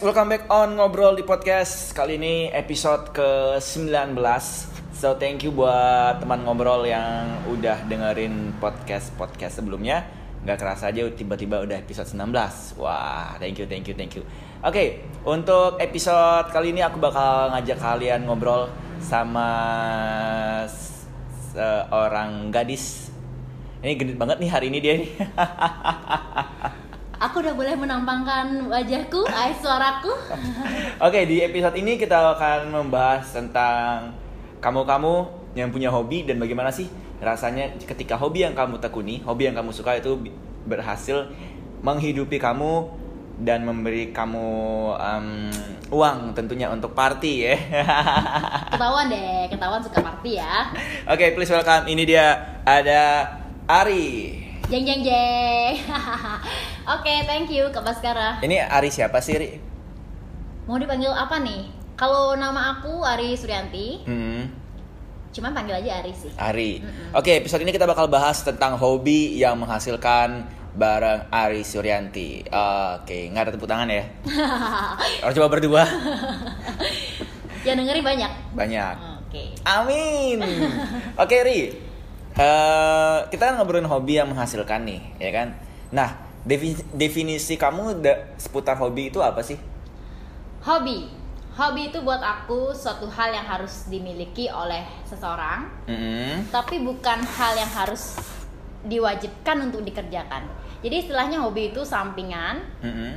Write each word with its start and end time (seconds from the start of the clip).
Welcome 0.00 0.32
back 0.32 0.48
on 0.48 0.80
Ngobrol 0.80 1.12
di 1.12 1.28
Podcast. 1.28 1.92
Kali 1.92 2.16
ini 2.16 2.48
episode 2.48 3.12
ke-19. 3.12 4.16
So 4.96 5.20
thank 5.20 5.44
you 5.44 5.52
buat 5.52 6.24
teman 6.24 6.40
ngobrol 6.40 6.88
yang 6.88 7.44
udah 7.44 7.84
dengerin 7.84 8.56
podcast-podcast 8.64 9.60
sebelumnya. 9.60 10.08
Gak 10.48 10.56
kerasa 10.56 10.88
aja 10.88 11.04
tiba-tiba 11.12 11.60
udah 11.60 11.76
episode 11.76 12.08
19 12.16 12.80
Wah, 12.80 13.36
thank 13.36 13.60
you, 13.60 13.68
thank 13.68 13.84
you, 13.84 13.92
thank 13.92 14.16
you. 14.16 14.24
Oke, 14.64 15.04
untuk 15.28 15.76
episode 15.76 16.48
kali 16.48 16.72
ini 16.72 16.80
aku 16.80 16.96
bakal 16.96 17.52
ngajak 17.52 17.76
kalian 17.76 18.24
ngobrol 18.24 18.72
sama 19.04 19.52
seorang 21.52 22.48
gadis. 22.48 23.12
Ini 23.84 24.00
gendut 24.00 24.16
banget 24.16 24.40
nih 24.40 24.48
hari 24.48 24.72
ini 24.72 24.78
dia 24.80 24.96
nih 24.96 25.12
Aku 27.20 27.44
udah 27.44 27.52
boleh 27.52 27.76
menampangkan 27.76 28.64
wajahku, 28.72 29.28
ais 29.28 29.60
suaraku. 29.60 30.08
Oke, 31.04 31.28
di 31.28 31.44
episode 31.44 31.76
ini 31.76 32.00
kita 32.00 32.16
akan 32.16 32.72
membahas 32.72 33.28
tentang 33.28 34.16
kamu-kamu 34.64 35.28
yang 35.52 35.68
punya 35.68 35.92
hobi 35.92 36.24
dan 36.24 36.40
bagaimana 36.40 36.72
sih 36.72 36.88
rasanya 37.20 37.76
ketika 37.76 38.16
hobi 38.16 38.48
yang 38.48 38.56
kamu 38.56 38.80
tekuni, 38.80 39.20
hobi 39.20 39.52
yang 39.52 39.56
kamu 39.60 39.68
suka 39.68 40.00
itu 40.00 40.16
berhasil 40.64 41.28
menghidupi 41.84 42.40
kamu 42.40 42.88
dan 43.36 43.68
memberi 43.68 44.16
kamu 44.16 44.48
um, 44.96 45.52
uang 45.92 46.32
tentunya 46.32 46.72
untuk 46.72 46.96
party 46.96 47.52
ya. 47.52 47.56
ketahuan 48.72 49.12
deh, 49.12 49.44
ketahuan 49.52 49.84
suka 49.84 50.00
party 50.00 50.40
ya. 50.40 50.72
Oke, 51.04 51.20
okay, 51.20 51.28
please 51.36 51.52
welcome. 51.52 51.84
Ini 51.84 52.02
dia 52.08 52.56
ada 52.64 53.28
Ari. 53.68 54.40
Jeng 54.72 54.88
jeng 54.88 55.04
jeng. 55.04 55.74
Oke, 56.90 57.06
okay, 57.06 57.22
thank 57.22 57.46
you 57.54 57.70
Kak 57.70 57.86
Baskara. 57.86 58.42
Ini 58.42 58.66
Ari 58.66 58.90
siapa 58.90 59.22
sih, 59.22 59.38
Ri? 59.38 59.62
Mau 60.66 60.74
dipanggil 60.74 61.14
apa 61.14 61.38
nih? 61.38 61.70
Kalau 61.94 62.34
nama 62.34 62.74
aku 62.74 63.06
Ari 63.06 63.38
Suryanti. 63.38 64.02
Hmm. 64.02 64.50
Cuman 65.30 65.54
panggil 65.54 65.78
aja 65.78 66.02
Ari 66.02 66.10
sih. 66.10 66.34
Ari. 66.34 66.82
Mm 66.82 66.90
-mm. 66.90 67.06
Oke, 67.14 67.30
okay, 67.30 67.34
episode 67.38 67.62
ini 67.62 67.70
kita 67.70 67.86
bakal 67.86 68.10
bahas 68.10 68.42
tentang 68.42 68.74
hobi 68.74 69.38
yang 69.38 69.54
menghasilkan 69.62 70.50
bareng 70.74 71.30
Ari 71.30 71.62
Suryanti. 71.62 72.42
Uh, 72.50 72.98
Oke, 72.98 73.06
okay, 73.06 73.22
nggak 73.30 73.42
ada 73.46 73.52
tepuk 73.54 73.70
tangan 73.70 73.86
ya? 73.86 74.10
Orang 75.22 75.34
coba 75.38 75.46
berdua. 75.46 75.86
yang 77.70 77.78
dengerin 77.78 78.02
banyak. 78.02 78.32
Banyak. 78.50 78.94
Oke. 79.30 79.30
Okay. 79.30 79.48
Amin. 79.62 80.42
Oke, 81.22 81.38
okay, 81.38 81.40
Ri. 81.46 81.60
Uh, 82.34 83.30
kita 83.30 83.46
kan 83.46 83.62
ngobrolin 83.62 83.86
hobi 83.86 84.18
yang 84.18 84.26
menghasilkan 84.26 84.82
nih, 84.82 84.98
ya 85.22 85.30
kan? 85.30 85.54
Nah, 85.94 86.29
definisi 86.96 87.60
kamu 87.60 88.00
seputar 88.40 88.76
hobi 88.80 89.12
itu 89.12 89.20
apa 89.20 89.44
sih? 89.44 89.60
Hobi, 90.64 91.08
hobi 91.56 91.92
itu 91.92 92.00
buat 92.00 92.20
aku 92.20 92.72
suatu 92.72 93.08
hal 93.08 93.32
yang 93.32 93.44
harus 93.44 93.88
dimiliki 93.88 94.48
oleh 94.48 94.84
seseorang, 95.08 95.68
mm 95.88 95.96
-hmm. 95.96 96.32
tapi 96.52 96.80
bukan 96.80 97.20
hal 97.24 97.52
yang 97.56 97.72
harus 97.72 98.16
diwajibkan 98.84 99.68
untuk 99.68 99.84
dikerjakan. 99.84 100.48
Jadi 100.80 101.08
istilahnya 101.08 101.44
hobi 101.44 101.72
itu 101.72 101.84
sampingan, 101.84 102.64
mm 102.80 102.92
-hmm. 102.92 103.12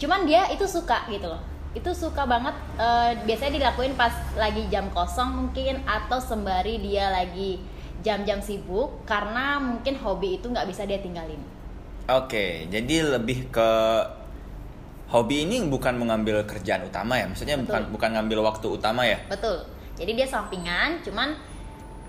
cuman 0.00 0.24
dia 0.24 0.48
itu 0.52 0.64
suka 0.64 1.04
gitu 1.12 1.28
loh 1.28 1.54
itu 1.74 1.90
suka 1.90 2.22
banget 2.22 2.54
uh, 2.78 3.10
biasanya 3.26 3.58
dilakuin 3.58 3.98
pas 3.98 4.14
lagi 4.38 4.62
jam 4.70 4.86
kosong 4.94 5.34
mungkin 5.34 5.82
atau 5.82 6.22
sembari 6.22 6.78
dia 6.78 7.10
lagi 7.10 7.58
jam-jam 8.06 8.38
sibuk 8.38 9.02
karena 9.02 9.58
mungkin 9.58 9.98
hobi 9.98 10.38
itu 10.38 10.46
nggak 10.46 10.70
bisa 10.70 10.86
dia 10.86 11.02
tinggalin. 11.02 11.40
Oke, 12.04 12.68
jadi 12.68 13.16
lebih 13.16 13.48
ke 13.48 13.70
hobi 15.08 15.48
ini 15.48 15.64
bukan 15.64 15.96
mengambil 15.96 16.44
kerjaan 16.44 16.84
utama 16.84 17.16
ya, 17.16 17.24
maksudnya 17.24 17.56
Betul. 17.56 17.64
bukan 17.64 17.82
bukan 17.96 18.10
ngambil 18.20 18.38
waktu 18.44 18.66
utama 18.68 19.08
ya. 19.08 19.16
Betul. 19.24 19.64
Jadi 19.96 20.12
dia 20.12 20.28
sampingan, 20.28 21.00
cuman 21.00 21.32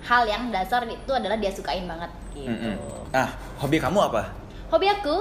hal 0.04 0.28
yang 0.28 0.52
dasar 0.52 0.84
itu 0.84 1.12
adalah 1.16 1.40
dia 1.40 1.48
sukain 1.48 1.88
banget 1.88 2.12
gitu. 2.36 2.52
Mm 2.52 2.76
-hmm. 2.76 2.76
Nah, 3.16 3.30
hobi 3.64 3.80
kamu 3.80 4.12
apa? 4.12 4.36
Hobi 4.68 4.92
aku, 4.92 5.16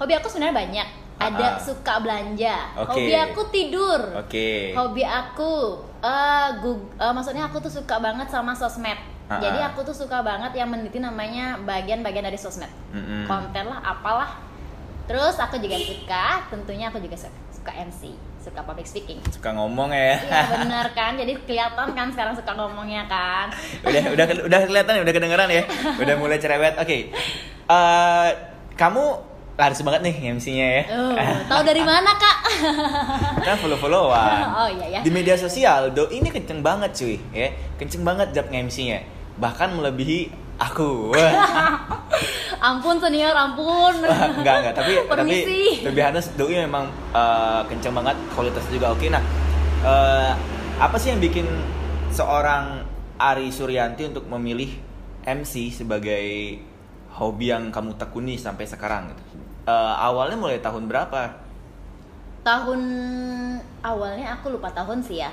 hobi 0.00 0.12
aku 0.16 0.26
sebenarnya 0.32 0.56
banyak. 0.56 0.88
Ada 1.14 1.36
uh 1.36 1.52
-huh. 1.54 1.62
suka 1.62 1.94
belanja. 2.00 2.56
Okay. 2.80 2.90
Hobi 2.90 3.14
aku 3.14 3.42
tidur. 3.52 4.00
Oke. 4.16 4.28
Okay. 4.32 4.60
Hobi 4.72 5.04
aku, 5.04 5.84
uh, 6.00 6.50
uh, 6.56 7.12
maksudnya 7.12 7.44
aku 7.44 7.60
tuh 7.60 7.70
suka 7.70 8.00
banget 8.00 8.32
sama 8.32 8.56
sosmed 8.56 9.13
Uh-huh. 9.24 9.40
Jadi 9.40 9.58
aku 9.64 9.80
tuh 9.88 9.96
suka 9.96 10.20
banget 10.20 10.52
yang 10.52 10.68
meneliti 10.68 11.00
namanya 11.00 11.56
bagian-bagian 11.64 12.28
dari 12.28 12.36
sosmed, 12.36 12.68
mm-hmm. 12.92 13.24
konten 13.24 13.64
lah, 13.72 13.80
apalah. 13.80 14.36
Terus 15.08 15.40
aku 15.40 15.56
juga 15.60 15.80
suka, 15.80 16.44
tentunya 16.52 16.92
aku 16.92 17.00
juga 17.00 17.16
suka, 17.16 17.32
suka 17.52 17.72
MC, 17.72 18.12
suka 18.44 18.60
public 18.60 18.84
speaking. 18.84 19.20
Suka 19.32 19.56
ngomong 19.56 19.96
ya? 19.96 20.20
Iya 20.20 20.42
benar 20.68 20.86
kan, 20.92 21.16
jadi 21.16 21.40
kelihatan 21.40 21.96
kan 21.96 22.12
sekarang 22.12 22.36
suka 22.36 22.52
ngomongnya 22.52 23.08
kan. 23.08 23.48
udah 23.80 24.12
udah 24.12 24.24
udah 24.44 24.60
kelihatan 24.68 24.92
ya, 24.92 25.02
udah 25.08 25.14
kedengeran 25.16 25.48
ya, 25.48 25.62
udah 25.96 26.14
mulai 26.20 26.36
cerewet. 26.36 26.76
Oke, 26.76 26.84
okay. 26.84 27.00
uh, 27.68 28.28
eh, 28.28 28.28
kamu 28.76 29.32
laris 29.54 29.80
banget 29.86 30.00
nih 30.02 30.14
MC-nya 30.34 30.66
ya. 30.66 30.82
Uh, 30.90 31.14
tahu 31.46 31.62
dari 31.62 31.82
mana 31.86 32.10
kak? 32.18 32.36
kan 33.46 33.54
follow 33.62 33.78
followan. 33.78 34.40
Oh 34.50 34.68
iya 34.68 34.98
ya. 34.98 35.00
Di 35.06 35.10
media 35.14 35.38
sosial, 35.38 35.94
do 35.94 36.10
ini 36.10 36.26
kenceng 36.26 36.58
banget 36.58 36.90
cuy, 36.92 37.16
ya, 37.30 37.54
kenceng 37.78 38.02
banget 38.02 38.34
job 38.34 38.50
MC-nya, 38.50 39.06
bahkan 39.38 39.74
melebihi 39.74 40.30
aku. 40.58 41.12
ampun 42.68 42.96
senior, 42.96 43.34
ampun. 43.34 44.00
enggak 44.40 44.54
enggak, 44.64 44.74
tapi 44.74 44.92
tapi 45.04 45.36
lebih 45.84 46.02
halus 46.02 46.32
doi 46.38 46.64
memang 46.64 46.88
uh, 47.12 47.60
kenceng 47.68 47.92
banget, 47.92 48.16
kualitasnya 48.32 48.72
juga 48.72 48.88
oke. 48.94 49.06
Nah, 49.12 49.22
uh, 49.84 50.32
apa 50.80 50.96
sih 50.96 51.12
yang 51.12 51.20
bikin 51.20 51.44
seorang 52.14 52.86
Ari 53.20 53.52
Suryanti 53.52 54.08
untuk 54.08 54.26
memilih 54.30 54.74
MC 55.26 55.70
sebagai 55.74 56.58
hobi 57.14 57.52
yang 57.52 57.70
kamu 57.70 57.94
tekuni 57.94 58.34
sampai 58.40 58.66
sekarang 58.66 59.12
gitu? 59.12 59.44
uh, 59.68 59.94
awalnya 59.98 60.36
mulai 60.36 60.60
tahun 60.60 60.88
berapa? 60.88 61.40
Tahun 62.44 62.80
awalnya 63.80 64.36
aku 64.36 64.52
lupa 64.52 64.68
tahun 64.72 65.00
sih 65.00 65.24
ya. 65.24 65.32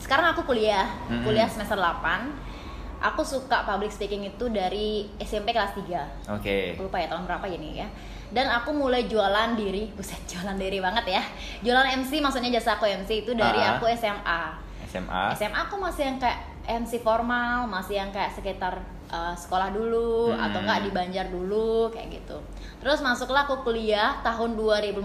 Sekarang 0.00 0.32
aku 0.32 0.48
kuliah, 0.48 0.88
mm-hmm. 1.08 1.24
kuliah 1.26 1.48
semester 1.50 1.76
8. 1.76 2.57
Aku 2.98 3.22
suka 3.22 3.62
public 3.62 3.94
speaking 3.94 4.26
itu 4.26 4.50
dari 4.50 5.06
SMP 5.22 5.54
kelas 5.54 5.74
3. 5.74 5.82
Oke. 5.82 6.02
Okay. 6.42 6.62
Aku 6.74 6.90
lupa 6.90 6.98
ya 6.98 7.06
tahun 7.06 7.24
berapa 7.30 7.46
ini 7.46 7.78
ya. 7.78 7.88
Dan 8.28 8.50
aku 8.50 8.76
mulai 8.76 9.08
jualan 9.08 9.56
diri, 9.56 9.88
buset 9.94 10.20
jualan 10.28 10.58
diri 10.58 10.82
banget 10.82 11.16
ya. 11.16 11.22
Jualan 11.64 12.04
MC 12.04 12.20
maksudnya 12.20 12.52
jasa 12.58 12.76
aku 12.76 12.84
MC 12.84 13.24
itu 13.24 13.32
dari 13.32 13.62
uh-huh. 13.62 13.80
aku 13.80 13.88
SMA. 13.94 14.42
SMA. 14.88 15.22
SMA 15.38 15.58
aku 15.68 15.76
masih 15.80 16.10
yang 16.10 16.18
kayak 16.18 16.40
MC 16.68 17.00
formal, 17.00 17.64
masih 17.64 17.96
yang 17.96 18.12
kayak 18.12 18.36
sekitar 18.36 18.84
uh, 19.08 19.32
sekolah 19.32 19.72
dulu 19.72 20.32
hmm. 20.32 20.44
atau 20.44 20.58
enggak 20.60 20.80
di 20.84 20.90
Banjar 20.92 21.26
dulu 21.32 21.88
kayak 21.88 22.20
gitu. 22.20 22.36
Terus 22.84 23.00
masuklah 23.00 23.48
aku 23.48 23.64
kuliah 23.64 24.20
tahun 24.20 24.54
2015, 24.54 25.00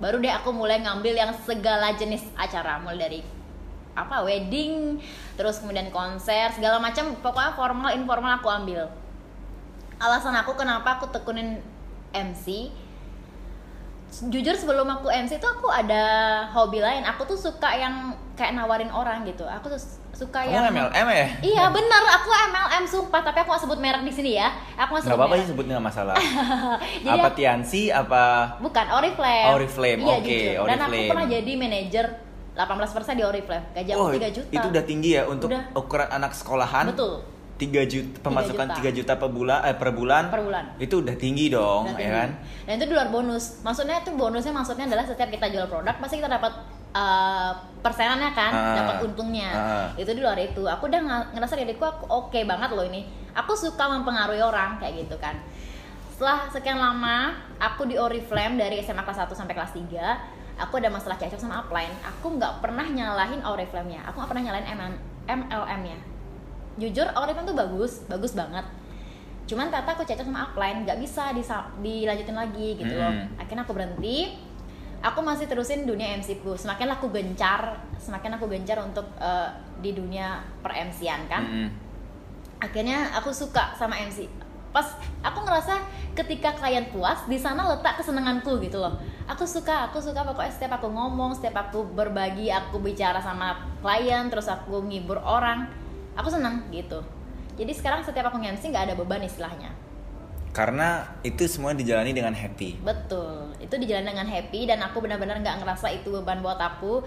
baru 0.00 0.16
deh 0.18 0.32
aku 0.32 0.50
mulai 0.56 0.80
ngambil 0.80 1.14
yang 1.14 1.32
segala 1.44 1.92
jenis 1.94 2.24
acara, 2.34 2.80
mulai 2.80 2.98
dari 2.98 3.20
apa 3.92 4.22
wedding, 4.24 4.96
terus 5.40 5.64
kemudian 5.64 5.88
konser, 5.88 6.52
segala 6.52 6.76
macam 6.76 7.16
pokoknya 7.24 7.56
formal 7.56 7.96
informal 7.96 8.36
aku 8.36 8.52
ambil. 8.52 8.92
Alasan 9.96 10.36
aku 10.36 10.52
kenapa 10.52 11.00
aku 11.00 11.08
tekunin 11.08 11.64
MC 12.12 12.68
jujur 14.10 14.58
sebelum 14.58 14.90
aku 14.90 15.06
MC 15.06 15.38
itu 15.38 15.48
aku 15.48 15.70
ada 15.70 16.02
hobi 16.50 16.82
lain. 16.82 17.06
Aku 17.06 17.24
tuh 17.24 17.38
suka 17.38 17.72
yang 17.72 18.12
kayak 18.34 18.58
nawarin 18.58 18.90
orang 18.90 19.22
gitu. 19.22 19.46
Aku 19.46 19.70
tuh 19.70 19.78
suka 20.10 20.44
Kamu 20.44 20.52
yang 20.52 20.74
MLM 20.74 21.08
ya? 21.08 21.28
Iya 21.40 21.64
bener. 21.70 22.02
Aku 22.18 22.28
MLM 22.28 22.84
sumpah. 22.90 23.22
Tapi 23.22 23.38
aku 23.46 23.54
gak 23.54 23.62
sebut 23.62 23.78
merek 23.78 24.02
di 24.02 24.12
sini 24.12 24.36
ya. 24.36 24.50
Aku 24.74 24.98
gak 24.98 25.06
sebut 25.06 25.16
apa-apa 25.16 25.34
sih 25.38 25.48
sebutnya 25.54 25.78
gak 25.78 25.86
masalah. 25.94 26.16
Jadi 27.06 27.20
apa 27.22 27.28
Tiansi 27.32 27.82
apa 27.94 28.22
bukan 28.58 28.86
Oriflame. 28.98 29.46
Oriflame 29.54 30.00
iya, 30.02 30.10
oke 30.10 30.24
okay, 30.26 30.44
Oriflame 30.58 30.68
dan 30.68 30.78
aku 30.84 31.00
pernah 31.14 31.26
jadi 31.30 31.52
manajer 31.54 32.06
18% 32.54 33.14
di 33.18 33.24
Oriflame. 33.24 33.66
Gaji 33.72 33.90
aku 33.94 34.02
oh, 34.02 34.10
3 34.10 34.36
juta. 34.36 34.50
itu 34.50 34.66
udah 34.66 34.84
tinggi 34.84 35.10
ya 35.14 35.22
untuk 35.30 35.48
udah. 35.48 35.62
ukuran 35.78 36.08
anak 36.10 36.32
sekolahan? 36.34 36.90
Betul. 36.90 37.22
3 37.60 37.92
juta 37.92 38.16
pemasukan 38.24 38.66
3 38.72 38.80
juta. 38.80 38.88
3 38.88 38.96
juta 38.96 39.12
per 39.20 39.30
bulan 39.30 39.58
eh 39.68 39.76
per 39.76 39.90
bulan? 39.92 40.22
Per 40.32 40.40
bulan. 40.40 40.64
Itu 40.80 41.04
udah 41.04 41.14
tinggi 41.20 41.52
dong 41.52 41.92
udah 41.92 41.92
ya 41.92 41.98
tinggi. 42.00 42.08
ya 42.08 42.18
kan? 42.24 42.30
Dan 42.64 42.72
itu 42.80 42.84
di 42.88 42.94
luar 42.96 43.08
bonus. 43.12 43.44
Maksudnya 43.60 43.96
itu 44.00 44.10
bonusnya 44.16 44.52
maksudnya 44.56 44.84
adalah 44.88 45.04
setiap 45.04 45.28
kita 45.28 45.46
jual 45.52 45.66
produk 45.68 45.94
pasti 46.00 46.16
kita 46.18 46.30
dapat 46.32 46.52
uh, 46.96 47.52
persenannya 47.84 48.30
kan? 48.32 48.52
Uh, 48.56 48.76
dapat 48.80 48.96
untungnya. 49.12 49.50
Uh, 49.52 49.86
itu 50.00 50.10
di 50.16 50.20
luar 50.24 50.40
itu. 50.40 50.64
Aku 50.64 50.88
udah 50.88 51.00
ngerasa 51.36 51.54
diriku 51.60 51.84
aku 51.84 52.04
oke 52.08 52.32
okay 52.32 52.48
banget 52.48 52.72
loh 52.72 52.84
ini. 52.88 53.04
Aku 53.36 53.52
suka 53.52 53.86
mempengaruhi 53.92 54.40
orang 54.40 54.80
kayak 54.80 55.06
gitu 55.06 55.20
kan. 55.20 55.36
Setelah 56.16 56.48
sekian 56.48 56.80
lama 56.80 57.36
aku 57.60 57.88
di 57.88 57.96
Oriflame 58.00 58.56
dari 58.56 58.80
SMA 58.80 59.04
kelas 59.04 59.28
1 59.28 59.36
sampai 59.36 59.54
kelas 59.56 59.72
3 59.76 60.39
aku 60.60 60.78
ada 60.78 60.92
masalah 60.92 61.16
cecok 61.16 61.40
sama 61.40 61.64
upline 61.64 61.92
aku 62.04 62.36
nggak 62.36 62.60
pernah 62.60 62.84
nyalahin 62.84 63.40
Oriflame 63.42 63.96
nya 63.96 64.00
aku 64.04 64.20
nggak 64.20 64.30
pernah 64.30 64.44
nyalahin 64.44 64.68
MLM 65.26 65.80
nya 65.88 65.98
jujur 66.80 67.06
Oriflame 67.12 67.48
tuh 67.48 67.56
bagus 67.56 67.92
bagus 68.08 68.32
banget. 68.32 68.64
Cuman 69.44 69.66
ternyata 69.68 69.98
aku 69.98 70.06
sama 70.06 70.46
upline 70.48 70.88
nggak 70.88 70.98
bisa 71.02 71.34
dilanjutin 71.82 72.36
lagi 72.36 72.78
gitu 72.80 72.94
loh. 72.96 73.12
Hmm. 73.12 73.28
akhirnya 73.36 73.62
aku 73.68 73.74
berhenti. 73.76 74.18
Aku 75.00 75.24
masih 75.24 75.48
terusin 75.48 75.88
dunia 75.88 76.12
MC 76.20 76.44
ku 76.44 76.52
semakin 76.52 76.92
aku 76.92 77.08
gencar 77.08 77.80
semakin 77.96 78.36
aku 78.36 78.52
gencar 78.52 78.84
untuk 78.84 79.08
eh, 79.16 79.48
di 79.80 79.96
dunia 79.96 80.44
per 80.60 80.76
MC-an 80.76 81.24
kan. 81.28 81.44
Mm-mm. 81.44 81.70
akhirnya 82.60 83.08
aku 83.16 83.32
suka 83.32 83.72
sama 83.72 83.96
MC 83.96 84.28
pas 84.70 84.86
aku 85.26 85.42
ngerasa 85.42 85.82
ketika 86.14 86.54
klien 86.54 86.86
puas 86.94 87.26
di 87.26 87.38
sana 87.38 87.66
letak 87.66 87.98
kesenanganku 87.98 88.58
gitu 88.62 88.78
loh 88.78 88.98
aku 89.26 89.42
suka 89.42 89.90
aku 89.90 89.98
suka 89.98 90.22
pokoknya 90.22 90.52
setiap 90.54 90.78
aku 90.78 90.90
ngomong 90.90 91.34
setiap 91.34 91.70
aku 91.70 91.90
berbagi 91.90 92.50
aku 92.54 92.78
bicara 92.78 93.18
sama 93.18 93.58
klien 93.82 94.30
terus 94.30 94.46
aku 94.46 94.82
ngibur 94.86 95.18
orang 95.22 95.66
aku 96.14 96.30
senang 96.30 96.66
gitu 96.70 97.02
jadi 97.58 97.72
sekarang 97.74 98.00
setiap 98.06 98.30
aku 98.30 98.38
nge-MC 98.38 98.70
nggak 98.70 98.84
ada 98.90 98.94
beban 98.96 99.22
istilahnya 99.22 99.70
Karena 100.50 101.06
itu 101.22 101.46
semua 101.46 101.70
dijalani 101.78 102.10
dengan 102.10 102.34
happy. 102.34 102.82
Betul, 102.82 103.54
itu 103.62 103.70
dijalan 103.78 104.02
dengan 104.02 104.26
happy 104.26 104.66
dan 104.66 104.82
aku 104.82 104.98
benar-benar 104.98 105.38
nggak 105.38 105.62
ngerasa 105.62 105.94
itu 105.94 106.10
beban 106.10 106.42
buat 106.42 106.58
aku. 106.58 107.06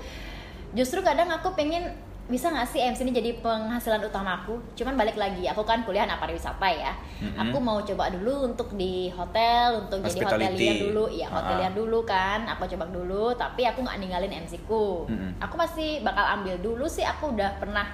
Justru 0.71 1.03
kadang 1.03 1.27
aku 1.27 1.51
pengen 1.51 1.91
bisa 2.23 2.47
nggak 2.47 2.67
sih 2.71 2.79
MC 2.79 3.03
ini 3.03 3.11
jadi 3.11 3.31
penghasilan 3.43 3.99
utamaku? 4.07 4.55
Cuman 4.79 4.95
balik 4.95 5.19
lagi, 5.19 5.43
aku 5.43 5.67
kan 5.67 5.83
kuliah 5.83 6.07
anak 6.07 6.23
pariwisata 6.23 6.67
ya. 6.71 6.95
Mm-mm. 7.19 7.35
Aku 7.35 7.59
mau 7.59 7.83
coba 7.83 8.07
dulu 8.07 8.47
untuk 8.47 8.71
di 8.79 9.11
hotel, 9.11 9.83
untuk 9.83 10.07
jadi 10.07 10.23
hotelier 10.23 10.75
dulu, 10.87 11.03
Ha-ha. 11.11 11.27
hotelier 11.35 11.73
dulu 11.75 11.99
kan. 12.07 12.47
Aku 12.47 12.63
coba 12.63 12.87
dulu, 12.87 13.35
tapi 13.35 13.67
aku 13.67 13.83
nggak 13.83 13.99
ninggalin 13.99 14.31
MC 14.47 14.63
ku. 14.63 15.03
Mm-mm. 15.11 15.35
Aku 15.43 15.59
masih 15.59 15.99
bakal 15.99 16.23
ambil 16.39 16.55
dulu 16.63 16.87
sih. 16.87 17.03
Aku 17.03 17.35
udah 17.35 17.59
pernah 17.59 17.91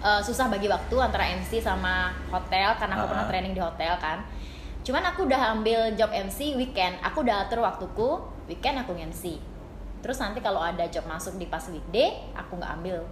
eh, 0.00 0.20
susah 0.24 0.48
bagi 0.48 0.66
waktu 0.66 0.96
antara 0.96 1.28
MC 1.36 1.60
sama 1.60 2.16
hotel 2.32 2.72
karena 2.80 2.96
aku 2.96 3.04
Ha-ha. 3.04 3.12
pernah 3.12 3.26
training 3.28 3.52
di 3.52 3.60
hotel 3.60 3.92
kan. 4.00 4.24
Cuman 4.84 5.04
aku 5.04 5.28
udah 5.28 5.52
ambil 5.52 5.92
job 5.96 6.08
MC 6.08 6.56
weekend, 6.56 6.96
aku 7.04 7.20
udah 7.20 7.44
atur 7.44 7.60
waktuku, 7.60 8.24
weekend 8.48 8.80
aku 8.80 8.96
MC. 8.96 9.36
Terus 10.00 10.16
nanti 10.16 10.40
kalau 10.40 10.60
ada 10.60 10.84
job 10.88 11.04
masuk 11.04 11.36
di 11.36 11.44
pas 11.44 11.64
weekday, 11.68 12.24
aku 12.32 12.56
nggak 12.56 12.72
ambil. 12.80 13.04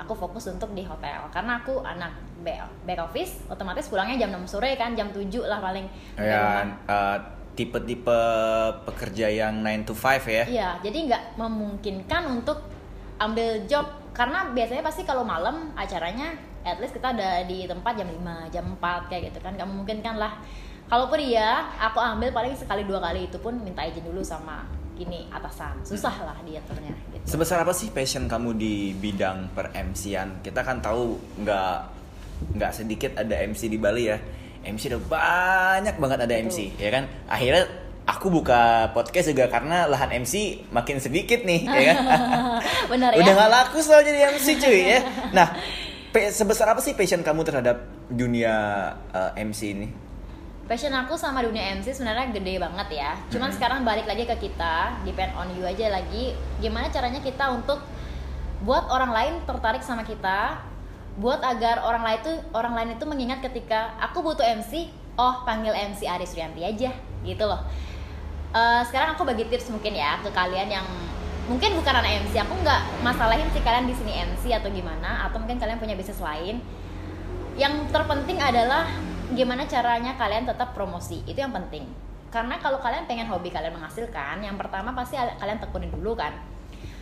Aku 0.00 0.16
fokus 0.16 0.48
untuk 0.48 0.72
di 0.72 0.82
hotel 0.82 1.28
karena 1.30 1.60
aku 1.60 1.84
anak 1.84 2.12
back 2.42 2.66
back 2.84 3.00
office, 3.06 3.44
otomatis 3.46 3.86
pulangnya 3.86 4.26
jam 4.26 4.34
6 4.34 4.58
sore 4.58 4.74
kan, 4.74 4.96
jam 4.98 5.12
7 5.12 5.28
lah 5.46 5.62
paling. 5.62 5.86
Ya, 6.18 6.66
eh, 6.88 7.16
tipe-tipe 7.54 8.20
pekerja 8.88 9.28
yang 9.28 9.60
9 9.62 9.86
to 9.86 9.94
5 9.94 10.24
ya. 10.26 10.44
Iya, 10.48 10.70
jadi 10.82 10.98
nggak 11.12 11.22
memungkinkan 11.38 12.22
untuk 12.32 12.64
ambil 13.20 13.62
job 13.70 13.86
karena 14.12 14.50
biasanya 14.50 14.82
pasti 14.82 15.06
kalau 15.06 15.22
malam 15.22 15.70
acaranya 15.78 16.34
at 16.66 16.78
least 16.82 16.94
kita 16.94 17.14
ada 17.14 17.46
di 17.46 17.64
tempat 17.64 17.94
jam 17.94 18.08
5, 18.08 18.50
jam 18.50 18.64
4 18.76 19.08
kayak 19.10 19.32
gitu 19.32 19.38
kan 19.44 19.54
nggak 19.54 19.68
memungkinkan 19.68 20.16
lah. 20.18 20.42
Kalaupun 20.90 21.22
iya, 21.22 21.72
aku 21.80 21.96
ambil 22.02 22.34
paling 22.34 22.52
sekali 22.52 22.84
dua 22.84 23.00
kali 23.00 23.30
itu 23.30 23.38
pun 23.40 23.56
minta 23.64 23.80
izin 23.80 24.04
dulu 24.04 24.20
sama 24.20 24.81
gini 24.96 25.26
atasan. 25.32 25.80
Susah 25.82 26.14
lah 26.22 26.36
diaturnya 26.44 26.92
gitu. 27.12 27.24
Sebesar 27.36 27.64
apa 27.64 27.72
sih 27.72 27.88
passion 27.90 28.28
kamu 28.28 28.56
di 28.56 28.92
bidang 28.96 29.52
per 29.56 29.72
MC-an? 29.72 30.44
Kita 30.44 30.60
kan 30.62 30.84
tahu 30.84 31.16
nggak 31.42 31.76
nggak 32.58 32.72
sedikit 32.74 33.16
ada 33.16 33.34
MC 33.46 33.70
di 33.70 33.78
Bali 33.78 34.10
ya. 34.10 34.18
MC 34.62 34.94
udah 34.94 35.02
banyak 35.10 35.96
banget 35.98 36.18
ada 36.22 36.34
MC, 36.38 36.78
ya 36.78 36.90
kan? 36.94 37.10
Akhirnya 37.26 37.66
aku 38.06 38.30
buka 38.30 38.94
podcast 38.94 39.34
juga 39.34 39.50
karena 39.50 39.90
lahan 39.90 40.22
MC 40.22 40.66
makin 40.70 41.02
sedikit 41.02 41.42
nih, 41.42 41.66
ya 41.66 41.82
kan? 41.90 41.98
Benar 42.94 43.10
ya? 43.10 43.26
Udah 43.26 43.32
nggak 43.34 43.50
laku 43.50 43.82
soal 43.82 44.06
jadi 44.06 44.30
MC 44.30 44.62
cuy 44.62 44.80
ya. 44.86 45.00
Nah, 45.34 45.50
sebesar 46.30 46.70
apa 46.70 46.78
sih 46.78 46.94
passion 46.94 47.26
kamu 47.26 47.42
terhadap 47.42 47.82
dunia 48.06 48.54
eh, 49.10 49.42
MC 49.42 49.60
ini? 49.74 49.88
Passion 50.62 50.94
aku 50.94 51.18
sama 51.18 51.42
dunia 51.42 51.74
MC 51.74 51.90
sebenarnya 51.90 52.30
gede 52.30 52.62
banget 52.62 52.88
ya. 53.02 53.18
Cuman 53.28 53.50
Mhm. 53.50 53.56
sekarang 53.58 53.78
balik 53.82 54.06
lagi 54.06 54.24
ke 54.24 54.36
kita, 54.46 54.94
depend 55.02 55.34
on 55.34 55.50
you 55.58 55.66
aja 55.66 55.90
lagi. 55.90 56.38
Gimana 56.62 56.86
caranya 56.86 57.18
kita 57.18 57.50
untuk 57.50 57.82
buat 58.62 58.86
orang 58.86 59.10
lain 59.10 59.32
tertarik 59.42 59.82
sama 59.82 60.06
kita, 60.06 60.62
buat 61.18 61.42
agar 61.42 61.82
orang 61.82 62.06
lain 62.06 62.18
itu 62.22 62.32
orang 62.54 62.74
lain 62.78 62.88
itu 62.94 63.04
mengingat 63.04 63.42
ketika 63.42 63.98
aku 63.98 64.22
butuh 64.22 64.46
MC, 64.46 64.86
oh 65.18 65.42
panggil 65.42 65.74
MC 65.74 66.06
Aris 66.06 66.32
Rianti 66.38 66.62
aja, 66.62 66.94
gitu 67.26 67.44
loh. 67.44 67.58
Eh, 68.54 68.82
sekarang 68.86 69.18
aku 69.18 69.26
bagi 69.26 69.50
tips 69.50 69.66
mungkin 69.74 69.98
ya 69.98 70.22
ke 70.22 70.30
kalian 70.30 70.70
yang 70.70 70.86
mungkin 71.50 71.74
bukan 71.74 71.90
anak 71.90 72.22
MC, 72.22 72.38
aku 72.38 72.54
nggak 72.62 73.02
masalahin 73.02 73.50
sih 73.50 73.60
kalian 73.66 73.90
di 73.90 73.98
sini 73.98 74.14
MC 74.30 74.54
atau 74.54 74.70
gimana, 74.70 75.26
atau 75.26 75.42
mungkin 75.42 75.58
kalian 75.58 75.82
punya 75.82 75.98
bisnis 75.98 76.22
lain 76.22 76.62
yang 77.58 77.84
terpenting 77.90 78.38
adalah 78.40 78.86
gimana 79.32 79.66
caranya 79.66 80.14
kalian 80.16 80.44
tetap 80.46 80.72
promosi? 80.76 81.20
Itu 81.24 81.42
yang 81.42 81.52
penting. 81.52 81.88
Karena 82.32 82.56
kalau 82.60 82.80
kalian 82.80 83.04
pengen 83.04 83.28
hobi 83.28 83.52
kalian 83.52 83.76
menghasilkan 83.76 84.40
yang 84.40 84.56
pertama 84.56 84.96
pasti 84.96 85.20
al- 85.20 85.36
kalian 85.36 85.60
tekuni 85.60 85.92
dulu 85.92 86.16
kan. 86.16 86.32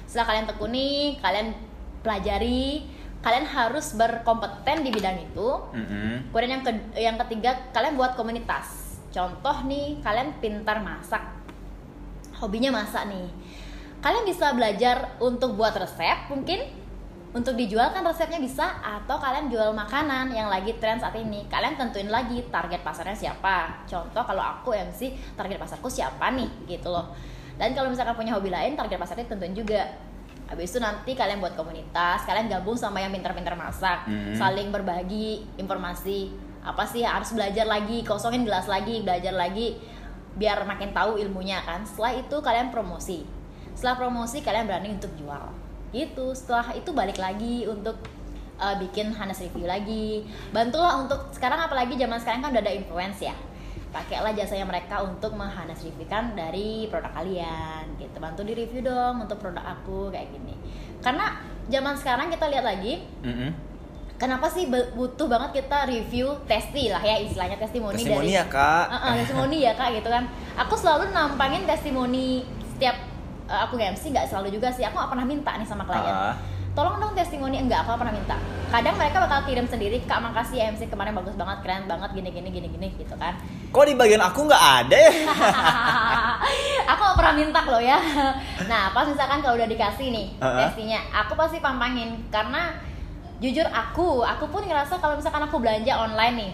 Setelah 0.07 0.27
kalian 0.35 0.47
tekuni 0.51 1.19
kalian 1.23 1.55
pelajari 2.03 2.83
kalian 3.21 3.47
harus 3.47 3.95
berkompeten 3.95 4.81
di 4.83 4.91
bidang 4.91 5.21
itu. 5.21 5.49
Mm-mm. 5.77 6.33
kemudian 6.33 6.51
yang 6.59 6.63
ke- 6.65 6.91
yang 6.99 7.17
ketiga 7.27 7.71
kalian 7.71 7.95
buat 7.95 8.19
komunitas. 8.19 8.99
Contoh 9.15 9.67
nih 9.69 10.03
kalian 10.03 10.35
pintar 10.43 10.83
masak. 10.83 11.23
Hobinya 12.41 12.73
masak 12.73 13.07
nih. 13.07 13.29
Kalian 14.01 14.25
bisa 14.25 14.51
belajar 14.57 15.15
untuk 15.21 15.55
buat 15.61 15.77
resep 15.77 16.33
mungkin 16.33 16.65
untuk 17.31 17.55
dijual 17.55 17.95
kan 17.95 18.03
resepnya 18.03 18.43
bisa 18.43 18.83
atau 18.83 19.15
kalian 19.23 19.47
jual 19.47 19.71
makanan 19.71 20.35
yang 20.35 20.51
lagi 20.51 20.75
tren 20.83 20.99
saat 20.99 21.15
ini. 21.15 21.47
Kalian 21.47 21.79
tentuin 21.79 22.11
lagi 22.11 22.43
target 22.51 22.83
pasarnya 22.83 23.15
siapa. 23.15 23.87
Contoh 23.87 24.27
kalau 24.27 24.43
aku 24.43 24.75
MC 24.75 25.15
target 25.39 25.63
pasarku 25.63 25.87
siapa 25.87 26.35
nih 26.35 26.51
gitu 26.67 26.91
loh. 26.91 27.15
Dan 27.55 27.71
kalau 27.71 27.87
misalkan 27.87 28.19
punya 28.19 28.35
hobi 28.35 28.51
lain 28.51 28.75
target 28.75 28.99
pasarnya 28.99 29.31
tentuin 29.31 29.55
juga. 29.55 29.87
Habis 30.51 30.75
itu 30.75 30.83
nanti 30.83 31.15
kalian 31.15 31.39
buat 31.39 31.55
komunitas 31.55 32.27
kalian 32.27 32.51
gabung 32.51 32.75
sama 32.75 32.99
yang 32.99 33.15
pintar-pintar 33.15 33.55
masak. 33.55 34.11
Mhm. 34.11 34.35
saling 34.35 34.75
berbagi 34.75 35.47
informasi. 35.55 36.35
Apa 36.67 36.83
sih 36.83 37.07
harus 37.07 37.31
belajar 37.31 37.63
lagi 37.63 38.03
kosongin 38.03 38.43
gelas 38.43 38.67
lagi 38.67 39.07
belajar 39.07 39.31
lagi 39.31 39.79
biar 40.35 40.67
makin 40.67 40.91
tahu 40.91 41.15
ilmunya 41.15 41.63
kan. 41.63 41.87
Setelah 41.87 42.19
itu 42.19 42.43
kalian 42.43 42.75
promosi. 42.75 43.23
Setelah 43.79 43.95
promosi 44.03 44.43
kalian 44.43 44.67
berani 44.67 44.99
untuk 44.99 45.15
jual 45.15 45.60
gitu. 45.91 46.33
Setelah 46.35 46.75
itu 46.75 46.91
balik 46.91 47.19
lagi 47.19 47.67
untuk 47.67 47.99
uh, 48.61 48.77
bikin 48.79 49.11
Hanes 49.15 49.43
review 49.43 49.67
lagi. 49.67 50.25
Bantulah 50.55 51.01
untuk 51.03 51.33
sekarang 51.35 51.59
apalagi 51.59 51.99
zaman 51.99 52.19
sekarang 52.21 52.41
kan 52.45 52.51
udah 52.55 52.63
ada 52.63 52.75
influence 52.75 53.21
ya. 53.23 53.35
Pakailah 53.91 54.31
jasanya 54.39 54.63
mereka 54.71 55.03
untuk 55.03 55.35
menghanes 55.35 55.83
reviewkan 55.83 56.39
dari 56.39 56.87
produk 56.87 57.11
kalian 57.11 57.99
gitu. 57.99 58.23
Bantu 58.23 58.47
di 58.47 58.55
review 58.55 58.87
dong 58.87 59.27
untuk 59.27 59.43
produk 59.43 59.67
aku 59.67 60.15
kayak 60.15 60.31
gini. 60.31 60.55
Karena 61.03 61.43
zaman 61.67 61.99
sekarang 61.99 62.31
kita 62.31 62.47
lihat 62.55 62.63
lagi 62.63 63.03
Mm-mm. 63.27 63.51
kenapa 64.15 64.47
sih 64.47 64.71
butuh 64.71 65.27
banget 65.27 65.65
kita 65.65 65.91
review 65.91 66.39
testi 66.47 66.93
lah 66.93 67.03
ya 67.03 67.19
istilahnya 67.19 67.59
testimoni, 67.59 67.99
Testimoni 67.99 68.31
dari 68.31 68.39
ya 68.39 68.45
kak. 68.47 68.87
Uh, 68.87 68.95
uh, 68.95 69.13
testimoni 69.19 69.59
ya 69.67 69.73
kak 69.75 69.91
gitu 69.99 70.07
kan. 70.07 70.31
Aku 70.55 70.79
selalu 70.79 71.11
nampangin 71.11 71.67
testimoni 71.67 72.47
setiap 72.77 73.10
uh, 73.51 73.67
aku 73.67 73.75
MC 73.77 74.09
nggak 74.09 74.27
selalu 74.27 74.55
juga 74.55 74.71
sih 74.71 74.81
aku 74.81 74.95
nggak 74.95 75.11
pernah 75.11 75.27
minta 75.27 75.51
nih 75.53 75.67
sama 75.67 75.83
klien 75.83 76.07
Ah. 76.07 76.35
tolong 76.71 76.97
dong 76.97 77.13
testimoni 77.13 77.59
enggak 77.59 77.83
aku 77.83 77.91
nggak 77.91 78.01
pernah 78.01 78.15
minta 78.15 78.37
kadang 78.71 78.95
mereka 78.95 79.17
bakal 79.21 79.43
kirim 79.43 79.67
sendiri 79.67 79.99
kak 80.01 80.21
makasih 80.21 80.57
ya 80.57 80.71
MC 80.71 80.87
kemarin 80.87 81.11
bagus 81.13 81.35
banget 81.35 81.59
keren 81.61 81.85
banget 81.85 82.11
gini 82.13 82.31
gini 82.31 82.49
gini 82.49 82.69
gini 82.69 82.89
gitu 82.95 83.15
kan 83.17 83.35
Kok 83.69 83.85
di 83.85 83.95
bagian 83.95 84.19
aku 84.21 84.47
nggak 84.47 84.65
ada 84.81 84.97
ya? 84.97 85.13
aku 86.87 87.01
gak 87.05 87.17
pernah 87.17 87.35
minta 87.35 87.61
loh 87.65 87.79
ya 87.79 87.99
nah 88.67 88.91
pas 88.91 89.03
misalkan 89.05 89.41
kalau 89.41 89.55
udah 89.55 89.67
dikasih 89.67 90.09
nih 90.09 90.27
Uh-uh. 90.37 90.59
testinya 90.65 91.03
aku 91.13 91.35
pasti 91.35 91.59
pampangin 91.59 92.23
karena 92.29 92.79
jujur 93.39 93.67
aku 93.67 94.23
aku 94.23 94.47
pun 94.47 94.63
ngerasa 94.63 94.99
kalau 94.99 95.17
misalkan 95.17 95.43
aku 95.43 95.59
belanja 95.59 95.93
online 95.93 96.35
nih 96.37 96.53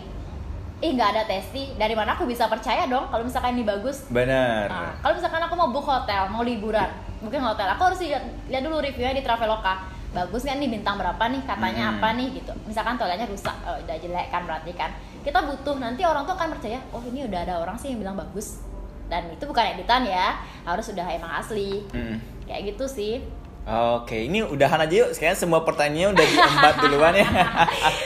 ih 0.84 0.90
nggak 0.92 1.10
ada 1.16 1.22
testi. 1.24 1.72
Dari 1.76 1.94
mana 1.96 2.12
aku 2.12 2.28
bisa 2.28 2.46
percaya 2.46 2.84
dong 2.84 3.08
kalau 3.08 3.24
misalkan 3.24 3.56
ini 3.56 3.64
bagus? 3.64 4.04
Bener. 4.12 4.68
Nah, 4.68 4.92
kalau 5.00 5.14
misalkan 5.16 5.40
aku 5.40 5.54
mau 5.56 5.68
book 5.72 5.86
hotel 5.88 6.28
mau 6.28 6.44
liburan 6.44 6.88
mungkin 7.16 7.40
hotel 7.40 7.64
aku 7.72 7.82
harus 7.88 8.00
lihat, 8.04 8.22
lihat 8.52 8.62
dulu 8.62 8.78
reviewnya 8.84 9.16
di 9.16 9.24
Traveloka. 9.24 9.88
Bagus 10.12 10.44
nggak 10.48 10.56
nih 10.60 10.70
bintang 10.80 10.96
berapa 10.96 11.24
nih 11.28 11.42
katanya 11.44 11.84
Hmm. 11.88 11.94
apa 12.00 12.08
nih 12.16 12.28
gitu. 12.40 12.52
Misalkan 12.68 12.96
toiletnya 12.96 13.28
rusak 13.28 13.56
oh, 13.64 13.76
udah 13.76 13.96
jelek 14.00 14.28
kan 14.32 14.44
berarti 14.44 14.72
kan. 14.76 14.92
Kita 15.24 15.44
butuh 15.44 15.76
nanti 15.80 16.04
orang 16.04 16.24
tuh 16.24 16.36
akan 16.36 16.56
percaya 16.56 16.78
oh 16.92 17.02
ini 17.04 17.24
udah 17.28 17.40
ada 17.44 17.54
orang 17.60 17.76
sih 17.76 17.92
yang 17.92 18.00
bilang 18.00 18.16
bagus. 18.16 18.60
Dan 19.06 19.32
itu 19.32 19.44
bukan 19.46 19.64
editan 19.76 20.02
ya 20.04 20.36
harus 20.64 20.86
udah 20.92 21.06
emang 21.08 21.32
asli. 21.40 21.84
Mm. 21.92 22.36
kayak 22.46 22.62
gitu 22.78 22.86
sih 22.86 23.26
Oke, 23.66 24.30
ini 24.30 24.46
udahan 24.46 24.78
aja 24.78 24.94
yuk. 24.94 25.10
Sekarang 25.10 25.34
semua 25.34 25.66
pertanyaannya 25.66 26.14
udah 26.14 26.26
diembat 26.30 26.74
duluan 26.86 27.14
ya. 27.18 27.26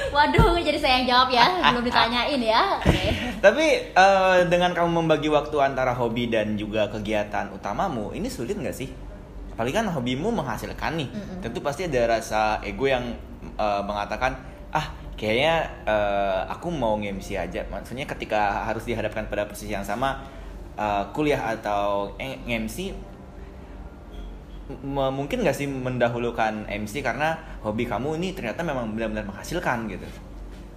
waduh 0.09 0.57
jadi 0.57 0.79
saya 0.81 0.93
yang 1.01 1.07
jawab 1.13 1.29
ya 1.29 1.47
belum 1.69 1.85
ditanyain 1.85 2.41
ya 2.41 2.81
oke 2.81 3.05
Tapi 3.45 3.67
eh, 3.93 4.39
dengan 4.49 4.73
kamu 4.73 5.05
membagi 5.05 5.29
waktu 5.29 5.57
antara 5.61 5.93
hobi 5.93 6.33
dan 6.33 6.57
juga 6.57 6.89
kegiatan 6.89 7.53
utamamu, 7.53 8.17
ini 8.17 8.33
sulit 8.33 8.57
nggak 8.57 8.73
sih? 8.73 8.89
Apalagi 9.53 9.77
kan 9.77 9.89
hobimu 9.93 10.33
menghasilkan 10.33 10.97
nih. 10.97 11.09
Mm-mm. 11.13 11.45
Tentu 11.45 11.61
pasti 11.61 11.85
ada 11.85 12.17
rasa 12.17 12.65
ego 12.65 12.89
yang 12.89 13.13
eh, 13.61 13.83
mengatakan, 13.85 14.41
ah 14.73 14.97
kayaknya 15.21 15.69
eh, 15.85 16.41
aku 16.49 16.73
mau 16.73 16.97
nge-MC 16.97 17.37
aja. 17.37 17.69
Maksudnya 17.69 18.09
ketika 18.09 18.65
harus 18.65 18.89
dihadapkan 18.89 19.29
pada 19.29 19.45
posisi 19.45 19.77
yang 19.77 19.85
sama, 19.85 20.25
eh, 20.81 21.05
kuliah 21.13 21.53
atau 21.53 22.17
nge-MC, 22.17 22.97
mungkin 24.87 25.43
nggak 25.43 25.57
sih 25.57 25.67
mendahulukan 25.67 26.67
MC 26.67 27.03
karena 27.03 27.39
hobi 27.63 27.85
kamu 27.87 28.17
ini 28.23 28.33
ternyata 28.33 28.63
memang 28.63 28.95
benar-benar 28.95 29.27
menghasilkan 29.27 29.91
gitu. 29.91 30.07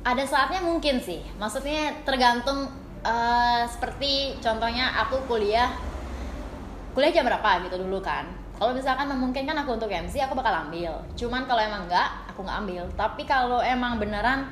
ada 0.03 0.23
saatnya 0.27 0.59
mungkin 0.59 0.99
sih. 0.99 1.23
Maksudnya 1.39 2.03
tergantung 2.03 2.67
eh, 3.07 3.63
seperti 3.71 4.35
contohnya 4.43 4.91
aku 5.07 5.23
kuliah 5.31 5.71
kuliah 6.91 7.11
jam 7.15 7.23
berapa 7.23 7.63
gitu 7.63 7.79
dulu 7.79 8.03
kan. 8.03 8.27
Kalau 8.59 8.75
misalkan 8.75 9.09
memungkinkan 9.09 9.55
aku 9.63 9.79
untuk 9.79 9.89
MC 9.89 10.19
aku 10.23 10.35
bakal 10.35 10.67
ambil. 10.67 11.01
Cuman 11.15 11.47
kalau 11.47 11.61
emang 11.63 11.87
enggak 11.87 12.09
aku 12.29 12.43
nggak 12.43 12.57
ambil. 12.67 12.83
Tapi 12.99 13.23
kalau 13.23 13.59
emang 13.63 13.97
beneran 13.97 14.51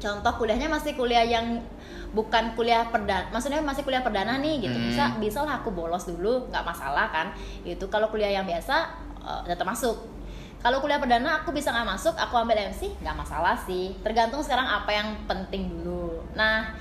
contoh 0.00 0.32
kuliahnya 0.34 0.66
masih 0.66 0.96
kuliah 0.96 1.22
yang 1.22 1.62
bukan 2.10 2.58
kuliah 2.58 2.90
perdana 2.90 3.30
maksudnya 3.30 3.62
masih 3.62 3.86
kuliah 3.86 4.02
perdana 4.02 4.38
nih 4.42 4.66
gitu. 4.66 4.76
Hmm. 4.76 4.86
bisa 4.90 5.04
bisa 5.22 5.38
lah 5.46 5.62
aku 5.62 5.70
bolos 5.70 6.06
dulu 6.10 6.50
nggak 6.50 6.64
masalah 6.66 7.06
kan. 7.14 7.26
Itu 7.62 7.86
kalau 7.86 8.10
kuliah 8.10 8.30
yang 8.34 8.46
biasa 8.46 8.76
eh, 9.22 9.40
tetap 9.46 9.66
masuk. 9.66 9.96
Kalau 10.60 10.82
kuliah 10.84 11.00
perdana 11.00 11.40
aku 11.40 11.56
bisa 11.56 11.72
nggak 11.72 11.88
masuk 11.88 12.14
aku 12.18 12.34
ambil 12.36 12.58
MC 12.58 12.90
nggak 13.00 13.16
masalah 13.16 13.56
sih. 13.62 13.94
Tergantung 14.02 14.42
sekarang 14.42 14.66
apa 14.66 14.90
yang 14.90 15.08
penting 15.24 15.70
dulu. 15.70 16.20
Nah 16.34 16.74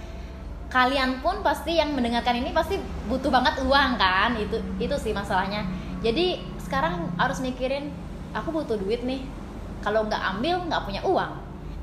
kalian 0.70 1.26
pun 1.26 1.42
pasti 1.42 1.82
yang 1.82 1.98
mendengarkan 1.98 2.38
ini 2.38 2.54
pasti 2.54 2.78
butuh 3.06 3.30
banget 3.30 3.62
uang 3.64 3.92
kan? 4.02 4.34
Itu 4.36 4.58
itu 4.82 4.96
sih 4.98 5.14
masalahnya. 5.14 5.64
Jadi 6.02 6.42
sekarang 6.58 7.14
harus 7.22 7.38
mikirin 7.42 7.94
aku 8.34 8.50
butuh 8.50 8.76
duit 8.82 9.06
nih. 9.06 9.22
Kalau 9.80 10.10
nggak 10.10 10.22
ambil 10.38 10.66
nggak 10.66 10.82
punya 10.84 11.02
uang. 11.06 11.32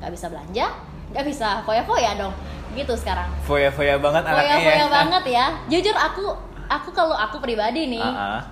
Nggak 0.03 0.13
bisa 0.13 0.27
belanja 0.29 0.69
nggak 1.17 1.27
bisa. 1.27 1.49
Foya-foya 1.63 2.15
dong. 2.15 2.35
Gitu 2.73 2.93
sekarang. 2.95 3.25
Foya-foya 3.43 3.97
banget 3.97 4.23
anaknya 4.23 4.45
ya. 4.45 4.57
foya-foya 4.59 4.87
banget 4.93 5.25
ya. 5.27 5.47
Jujur 5.67 5.97
aku 5.97 6.25
aku 6.67 6.89
kalau 6.91 7.17
aku 7.17 7.41
pribadi 7.41 7.89
nih 7.89 8.05
ah. 8.05 8.45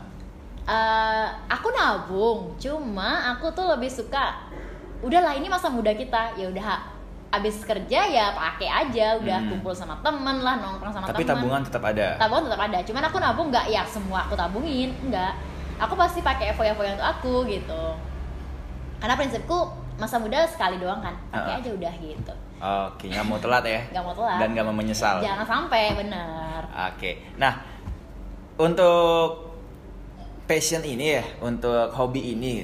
eh, 0.64 1.26
aku 1.46 1.68
nabung. 1.70 2.56
Cuma 2.56 3.10
aku 3.30 3.52
tuh 3.52 3.68
lebih 3.68 3.88
suka 3.88 4.32
udahlah 4.98 5.32
ini 5.32 5.46
masa 5.46 5.68
muda 5.68 5.92
kita. 5.92 6.32
Ya 6.34 6.48
udah 6.48 6.80
abis 7.30 7.60
kerja 7.62 8.00
ya 8.00 8.32
pakai 8.32 8.68
aja. 8.70 9.20
Udah 9.20 9.36
Hmm. 9.36 9.50
kumpul 9.52 9.70
sama 9.70 10.00
temen 10.00 10.40
lah 10.40 10.56
nongkrong 10.56 10.88
sama 10.90 11.04
Tapi 11.04 11.20
temen 11.22 11.36
tabungan 11.36 11.60
tetap 11.60 11.84
ada. 11.84 12.08
tabungan 12.16 12.44
tetap 12.48 12.60
ada. 12.62 12.78
Cuman 12.80 13.02
aku 13.04 13.18
nabung 13.18 13.48
nggak 13.50 13.66
ya 13.68 13.84
semua 13.84 14.24
aku 14.24 14.32
tabungin. 14.34 14.96
Enggak 15.02 15.36
aku 15.76 15.92
pasti 15.94 16.22
pakai 16.22 16.54
foya-foya 16.54 16.94
untuk 16.94 17.08
aku 17.10 17.34
gitu. 17.44 17.84
Karena 18.96 19.14
prinsipku 19.14 19.68
masa 19.94 20.16
muda 20.16 20.48
sekali 20.48 20.78
doang 20.78 20.98
kan. 20.98 21.12
Pakai 21.28 21.50
Ah. 21.50 21.60
aja 21.60 21.70
udah 21.70 21.92
gitu 21.94 22.32
Oke, 22.60 23.10
nggak 23.10 23.26
mau 23.26 23.38
telat 23.38 23.64
ya. 23.66 23.80
nggak 23.92 24.04
mau 24.04 24.14
telat 24.14 24.38
Dan 24.40 24.48
nggak 24.54 24.66
mau 24.66 24.76
menyesal. 24.76 25.20
jangan 25.20 25.46
sampai 25.46 25.94
bener 25.98 26.60
Oke, 26.70 27.22
nah 27.38 27.54
untuk 28.58 29.54
passion 30.46 30.82
ini 30.82 31.18
ya, 31.18 31.24
untuk 31.42 31.90
hobi 31.94 32.34
ini, 32.34 32.62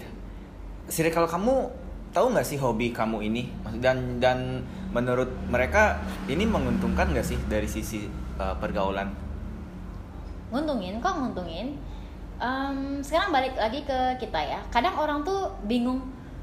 Siri 0.91 1.11
kalau 1.11 1.27
kamu 1.31 1.71
tahu 2.11 2.35
nggak 2.35 2.47
sih 2.47 2.59
hobi 2.59 2.91
kamu 2.91 3.23
ini 3.23 3.47
dan 3.79 4.19
dan 4.19 4.67
menurut 4.91 5.31
mereka 5.47 6.03
ini 6.27 6.43
menguntungkan 6.43 7.15
nggak 7.15 7.23
sih 7.23 7.39
dari 7.47 7.71
sisi 7.71 8.11
uh, 8.39 8.55
pergaulan? 8.59 9.11
nguntungin 10.51 10.99
kok 10.99 11.15
nguntungin 11.15 11.79
Em, 12.41 13.05
sekarang 13.05 13.37
balik 13.37 13.53
lagi 13.53 13.85
ke 13.85 14.17
kita 14.17 14.41
ya 14.41 14.65
kadang 14.73 14.97
orang 14.97 15.21
tuh 15.21 15.53
bingung 15.69 16.01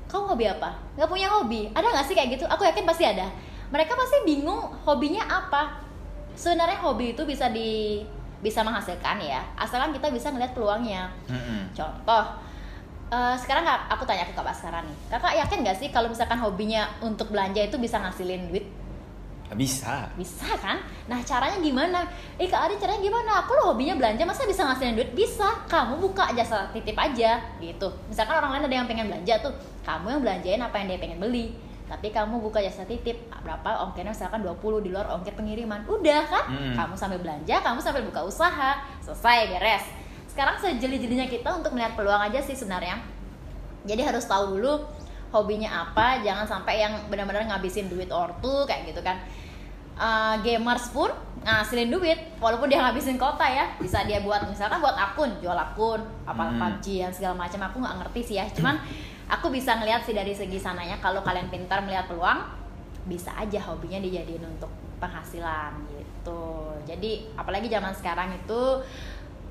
kamu 0.07 0.23
hobi 0.33 0.45
apa? 0.47 0.71
Nggak 0.95 1.09
punya 1.11 1.27
hobi. 1.27 1.71
Ada 1.75 1.87
nggak 1.91 2.05
sih 2.07 2.15
kayak 2.15 2.39
gitu? 2.39 2.45
Aku 2.47 2.63
yakin 2.63 2.87
pasti 2.87 3.03
ada. 3.03 3.27
Mereka 3.67 3.91
pasti 3.93 4.23
bingung 4.23 4.71
hobinya 4.87 5.27
apa. 5.27 5.83
Sebenarnya 6.33 6.79
hobi 6.79 7.11
itu 7.11 7.27
bisa 7.27 7.51
di 7.51 8.01
bisa 8.37 8.61
menghasilkan 8.61 9.17
ya 9.17 9.41
asalkan 9.57 9.89
kita 9.97 10.13
bisa 10.13 10.29
ngeliat 10.29 10.53
peluangnya. 10.53 11.09
Mm-mm. 11.25 11.73
contoh 11.73 12.37
eh, 13.09 13.35
sekarang 13.41 13.65
aku 13.65 14.05
tanya 14.05 14.29
ke 14.29 14.33
kak 14.37 14.45
Baskara 14.45 14.85
nih. 14.85 14.97
Kakak 15.09 15.33
yakin 15.41 15.57
nggak 15.65 15.77
sih 15.81 15.89
kalau 15.89 16.05
misalkan 16.05 16.37
hobinya 16.37 16.85
untuk 17.01 17.33
belanja 17.33 17.65
itu 17.65 17.81
bisa 17.81 17.97
ngasilin 17.97 18.53
duit 18.53 18.76
Bisa. 19.55 20.11
bisa 20.19 20.49
kan? 20.59 20.83
Nah 21.07 21.23
caranya 21.23 21.55
gimana? 21.63 22.03
Eh 22.35 22.51
Kak 22.51 22.67
Ari 22.67 22.75
caranya 22.75 22.99
gimana? 22.99 23.31
Aku 23.45 23.55
lo 23.55 23.71
hobinya 23.71 23.95
belanja 23.95 24.27
masa 24.27 24.43
bisa 24.43 24.67
ngasilin 24.67 24.99
duit? 24.99 25.11
Bisa, 25.15 25.63
kamu 25.71 26.03
buka 26.03 26.35
jasa 26.35 26.67
titip 26.75 26.99
aja 26.99 27.39
gitu 27.63 27.87
Misalkan 28.11 28.43
orang 28.43 28.59
lain 28.59 28.67
ada 28.67 28.75
yang 28.75 28.87
pengen 28.91 29.07
belanja 29.07 29.39
tuh 29.39 29.53
Kamu 29.87 30.19
yang 30.19 30.21
belanjain 30.25 30.59
apa 30.59 30.75
yang 30.83 30.87
dia 30.91 30.99
pengen 30.99 31.19
beli 31.23 31.55
Tapi 31.87 32.11
kamu 32.11 32.43
buka 32.43 32.59
jasa 32.59 32.83
titip 32.83 33.15
Berapa 33.39 33.87
ongkirnya 33.87 34.11
misalkan 34.11 34.43
20 34.43 34.83
di 34.83 34.89
luar 34.91 35.07
ongkir 35.15 35.31
pengiriman 35.39 35.87
Udah 35.87 36.21
kan? 36.27 36.43
Hmm. 36.51 36.75
Kamu 36.75 36.93
sambil 36.99 37.23
belanja, 37.23 37.55
kamu 37.63 37.79
sambil 37.79 38.03
buka 38.03 38.27
usaha 38.27 38.83
Selesai, 38.99 39.55
beres 39.55 39.87
Sekarang 40.27 40.59
sejeli-jelinya 40.59 41.31
kita 41.31 41.55
untuk 41.55 41.71
melihat 41.71 41.95
peluang 41.95 42.19
aja 42.19 42.43
sih 42.43 42.51
sebenarnya 42.51 42.99
jadi 43.87 44.03
harus 44.03 44.27
tahu 44.27 44.59
dulu 44.59 44.83
hobinya 45.31 45.87
apa 45.87 46.23
jangan 46.23 46.47
sampai 46.47 46.79
yang 46.81 46.93
benar-benar 47.11 47.43
ngabisin 47.47 47.91
duit 47.91 48.07
ortu 48.11 48.63
kayak 48.63 48.91
gitu 48.91 49.01
kan. 49.03 49.19
Eh, 49.97 50.35
gamers 50.45 50.93
pun 50.93 51.09
ngasilin 51.41 51.89
duit 51.89 52.19
walaupun 52.37 52.69
dia 52.69 52.79
ngabisin 52.85 53.17
kota 53.17 53.43
ya. 53.49 53.73
Bisa 53.81 54.05
dia 54.05 54.21
buat 54.21 54.45
misalkan 54.45 54.77
buat 54.77 54.93
akun 54.93 55.41
jual 55.41 55.57
akun 55.57 56.01
apa 56.23 56.43
Hmm. 56.47 56.57
PUBG 56.79 57.01
dan 57.01 57.11
segala 57.11 57.33
macam 57.33 57.59
aku 57.65 57.77
nggak 57.81 57.95
ngerti 58.05 58.21
sih 58.21 58.35
ya. 58.37 58.45
Cuman 58.53 58.77
aku 59.35 59.49
bisa 59.49 59.75
ngeliat 59.75 60.05
sih 60.05 60.13
dari 60.13 60.31
segi 60.37 60.61
sananya 60.61 61.01
kalau 61.01 61.25
kalian 61.25 61.49
pintar 61.49 61.81
melihat 61.81 62.05
peluang 62.07 62.45
bisa 63.07 63.31
aja 63.39 63.57
hobinya 63.65 63.97
dijadiin 64.03 64.43
untuk 64.43 64.69
penghasilan 65.01 65.73
gitu. 65.95 66.75
Jadi 66.85 67.33
apalagi 67.33 67.65
zaman 67.65 67.93
sekarang 67.95 68.37
itu 68.37 68.61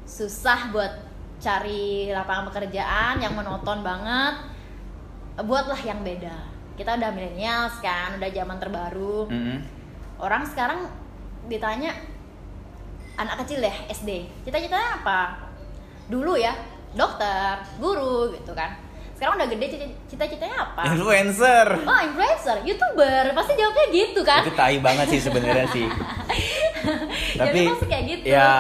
susah 0.06 0.70
buat 0.70 0.92
cari 1.42 2.08
lapangan 2.14 2.48
pekerjaan 2.48 3.20
yang 3.20 3.34
monoton 3.36 3.82
banget 3.84 4.55
buatlah 5.38 5.78
yang 5.78 6.00
beda 6.00 6.36
kita 6.74 6.92
udah 6.92 7.10
milenials 7.10 7.76
kan 7.78 8.16
udah 8.16 8.30
zaman 8.30 8.56
terbaru 8.56 9.26
Mm-mm. 9.26 9.58
orang 10.18 10.44
sekarang 10.44 10.88
ditanya 11.46 11.92
anak 13.14 13.42
kecil 13.42 13.60
deh 13.60 13.76
SD 13.88 14.10
cita-citanya 14.42 14.98
apa 14.98 15.20
dulu 16.06 16.34
ya 16.34 16.52
dokter 16.92 17.60
guru 17.76 18.32
gitu 18.32 18.52
kan 18.52 18.76
sekarang 19.12 19.36
udah 19.36 19.48
gede 19.48 19.66
cita- 19.70 19.96
cita-citanya 20.06 20.56
apa 20.62 20.82
Influencer. 20.86 21.66
oh 21.80 22.00
influencer 22.02 22.56
youtuber 22.62 23.24
pasti 23.32 23.52
jawabnya 23.54 23.86
gitu 23.90 24.20
kan 24.20 24.40
Itu 24.42 24.52
tai 24.52 24.76
banget 24.78 25.06
sih 25.08 25.20
sebenarnya 25.22 25.64
sih. 25.70 25.88
Tapi 27.40 27.58
pasti 27.66 27.86
kayak 27.86 28.04
gitu. 28.06 28.24
ya 28.28 28.52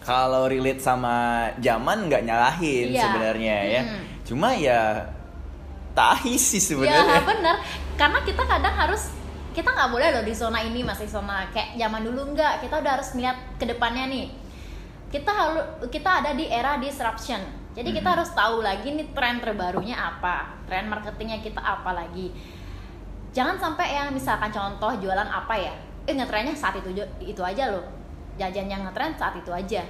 kalau 0.00 0.48
relate 0.48 0.80
sama 0.80 1.16
zaman 1.58 2.08
nggak 2.08 2.22
nyalahin 2.22 2.86
Iya. 2.90 3.02
sebenarnya 3.02 3.56
ya. 3.66 3.82
Mm. 3.84 4.00
Cuma 4.24 4.48
ya 4.54 4.80
tahi 5.94 6.34
sih 6.36 6.58
ya 6.58 6.66
sebenarnya. 6.74 7.22
bener 7.22 7.56
karena 7.94 8.18
kita 8.26 8.42
kadang 8.42 8.74
harus 8.74 9.14
kita 9.54 9.70
nggak 9.70 9.90
boleh 9.94 10.08
loh 10.10 10.24
di 10.26 10.34
zona 10.34 10.58
ini 10.58 10.82
masih 10.82 11.06
zona 11.06 11.46
kayak 11.54 11.78
zaman 11.78 12.02
dulu 12.02 12.34
nggak. 12.34 12.66
Kita 12.66 12.82
udah 12.82 12.98
harus 12.98 13.14
melihat 13.14 13.38
ke 13.54 13.64
depannya 13.70 14.10
nih. 14.10 14.26
Kita 15.14 15.30
harus 15.30 15.62
kita 15.94 16.10
ada 16.26 16.34
di 16.34 16.50
era 16.50 16.74
disruption. 16.82 17.38
Jadi 17.74 17.94
kita 17.94 18.06
Mhm. 18.10 18.14
harus 18.18 18.30
tahu 18.34 18.66
lagi 18.66 18.90
nih 18.98 19.14
tren 19.14 19.38
terbarunya 19.38 19.94
apa 19.94 20.58
tren 20.66 20.90
marketingnya 20.90 21.38
kita 21.38 21.62
apa 21.62 21.94
lagi. 21.94 22.34
Jangan 23.30 23.58
sampai 23.58 23.94
yang 23.94 24.10
misalkan 24.10 24.50
contoh 24.50 24.90
jualan 24.98 25.26
apa 25.30 25.54
ya. 25.54 25.74
Eh 26.06 26.14
ngetrennya 26.18 26.54
saat 26.58 26.74
itu 26.82 26.90
itu 27.22 27.42
aja 27.42 27.70
loh. 27.70 27.86
Jajan 28.34 28.66
yang 28.66 28.82
ngetren 28.82 29.14
saat 29.14 29.38
itu 29.38 29.54
aja 29.54 29.86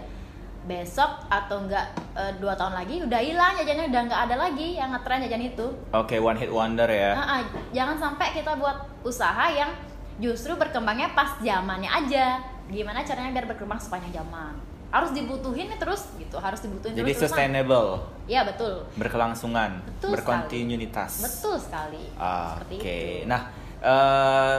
besok 0.64 1.28
atau 1.28 1.61
enggak 1.61 1.92
eh, 2.16 2.33
dua 2.40 2.56
tahun 2.56 2.73
lagi 2.73 3.04
udah 3.04 3.21
hilang 3.21 3.52
jajannya 3.52 3.92
udah 3.92 4.02
nggak 4.09 4.21
ada 4.30 4.37
lagi 4.49 4.80
yang 4.80 4.97
ngetren 4.97 5.21
jajan 5.28 5.44
itu 5.44 5.66
Oke, 5.92 6.16
one 6.16 6.40
hit 6.40 6.49
wonder 6.49 6.88
ya. 6.88 7.12
Nah, 7.12 7.26
ah, 7.28 7.40
jangan 7.71 7.97
sampai 8.00 8.33
kita 8.33 8.56
buat 8.56 8.88
usaha 9.04 9.44
yang 9.52 9.68
justru 10.16 10.56
berkembangnya 10.56 11.12
pas 11.12 11.37
zamannya 11.38 11.90
aja. 11.90 12.40
Gimana 12.73 13.04
caranya 13.04 13.37
biar 13.37 13.44
berkembang 13.44 13.76
sepanjang 13.76 14.25
zaman? 14.25 14.56
Harus 14.88 15.11
dibutuhin 15.12 15.68
nih 15.68 15.76
terus 15.76 16.09
gitu, 16.16 16.38
harus 16.40 16.62
dibutuhin 16.64 16.97
Jadi 16.97 17.12
terus 17.12 17.28
sustainable, 17.28 17.99
Iya 18.25 18.47
betul, 18.47 18.88
berkelangsungan, 18.94 19.85
Betul 19.85 20.16
berkontinuitas. 20.16 21.18
betul 21.21 21.59
sekali. 21.61 22.09
Seperti 22.14 22.75
Oke. 22.78 22.97
itu. 23.21 23.28
Nah, 23.28 23.42
eh, 23.83 24.59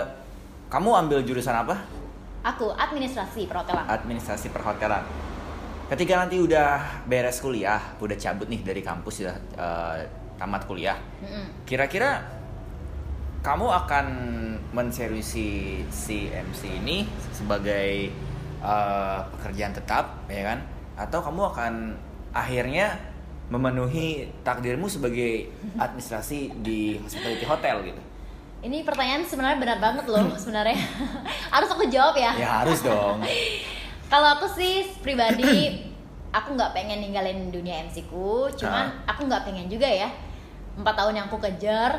kamu 0.69 0.89
ambil 1.07 1.19
jurusan 1.25 1.55
apa? 1.55 1.81
Aku 2.45 2.69
administrasi 2.77 3.49
perhotelan. 3.49 3.89
Administrasi 3.89 4.53
perhotelan. 4.53 5.01
Ketika 5.85 6.25
nanti 6.25 6.41
udah 6.41 7.05
beres 7.05 7.37
kuliah, 7.37 7.77
udah 8.01 8.17
cabut 8.17 8.49
nih 8.49 8.65
dari 8.65 8.81
kampus 8.81 9.21
sudah 9.21 9.37
eh, 9.37 9.99
tamat 10.33 10.65
kuliah. 10.65 10.97
Kira-kira 11.61 12.25
kamu 13.45 13.69
akan 13.85 14.05
menservisi 14.73 15.85
si 15.93 16.33
MC 16.33 16.81
ini 16.81 17.05
sebagai 17.29 18.09
eh, 18.65 19.19
pekerjaan 19.37 19.77
tetap, 19.77 20.25
ya 20.25 20.57
kan? 20.57 20.59
Atau 20.97 21.21
kamu 21.21 21.53
akan 21.53 21.73
akhirnya 22.33 22.97
memenuhi 23.53 24.25
takdirmu 24.41 24.89
sebagai 24.89 25.53
administrasi 25.85 26.65
di 26.65 26.97
hospitality 26.97 27.45
hotel 27.45 27.93
gitu? 27.93 28.01
Ini 28.65 28.81
pertanyaan 28.81 29.21
sebenarnya 29.21 29.61
benar 29.61 29.77
banget 29.77 30.09
loh 30.09 30.33
sebenarnya. 30.33 30.81
harus 31.53 31.69
aku 31.69 31.85
jawab 31.93 32.17
ya. 32.17 32.33
Ya 32.33 32.49
harus 32.65 32.81
dong. 32.81 33.21
Kalau 34.05 34.27
aku 34.37 34.45
sih 34.47 34.85
pribadi 35.01 35.81
aku 36.37 36.53
nggak 36.53 36.71
pengen 36.71 37.01
ninggalin 37.01 37.49
dunia 37.49 37.83
MC 37.83 38.05
ku 38.05 38.45
cuman 38.51 38.85
Ah. 39.03 39.15
aku 39.15 39.25
nggak 39.25 39.43
pengen 39.43 39.65
juga 39.65 39.87
ya. 39.87 40.09
Empat 40.75 40.93
tahun 40.93 41.15
yang 41.15 41.25
aku 41.27 41.39
kejar 41.39 41.91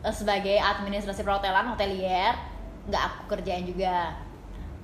eh, 0.00 0.14
sebagai 0.14 0.56
administrasi 0.56 1.20
perhotelan 1.20 1.68
hotelier 1.68 2.32
nggak 2.86 3.02
aku 3.02 3.36
kerjain 3.36 3.66
juga. 3.66 4.14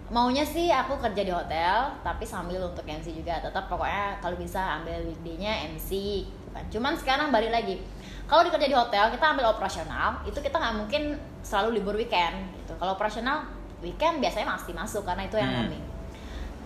Maunya 0.06 0.47
sih 0.47 0.71
aku 0.71 1.02
kerja 1.02 1.18
di 1.18 1.33
hotel 1.35 1.90
tapi 2.00 2.23
sambil 2.23 2.62
untuk 2.62 2.83
MC 2.83 3.11
juga. 3.12 3.42
Tetap 3.42 3.66
pokoknya 3.66 4.21
kalau 4.21 4.38
bisa 4.38 4.78
ambil 4.78 5.02
weekday-nya 5.02 5.66
MC 5.73 5.90
gitu 6.23 6.49
kan. 6.54 6.62
Cuman 6.71 6.95
sekarang 6.95 7.35
balik 7.35 7.50
lagi. 7.50 7.83
Kalau 8.26 8.42
dikerja 8.42 8.66
di 8.66 8.75
hotel 8.75 9.11
kita 9.11 9.35
ambil 9.35 9.50
operasional 9.50 10.23
itu 10.23 10.38
kita 10.38 10.54
nggak 10.54 10.76
mungkin 10.76 11.02
selalu 11.42 11.78
libur 11.78 11.95
weekend 11.95 12.35
gitu. 12.54 12.75
Kalau 12.75 12.95
operasional 12.95 13.47
weekend 13.83 14.18
biasanya 14.18 14.54
masih 14.54 14.75
masuk 14.75 15.02
karena 15.02 15.26
itu 15.26 15.38
yang 15.38 15.50
Hmm. 15.66 15.95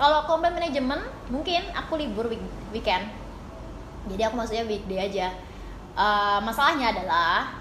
Kalau 0.01 0.25
combat 0.25 0.57
manajemen 0.57 0.97
mungkin 1.29 1.61
aku 1.77 2.01
libur 2.01 2.33
week- 2.33 2.57
weekend. 2.73 3.05
Jadi 4.09 4.23
aku 4.25 4.35
maksudnya 4.41 4.65
weekday 4.65 4.97
aja. 4.97 5.29
Eh, 5.93 6.39
masalahnya 6.41 6.97
adalah 6.97 7.53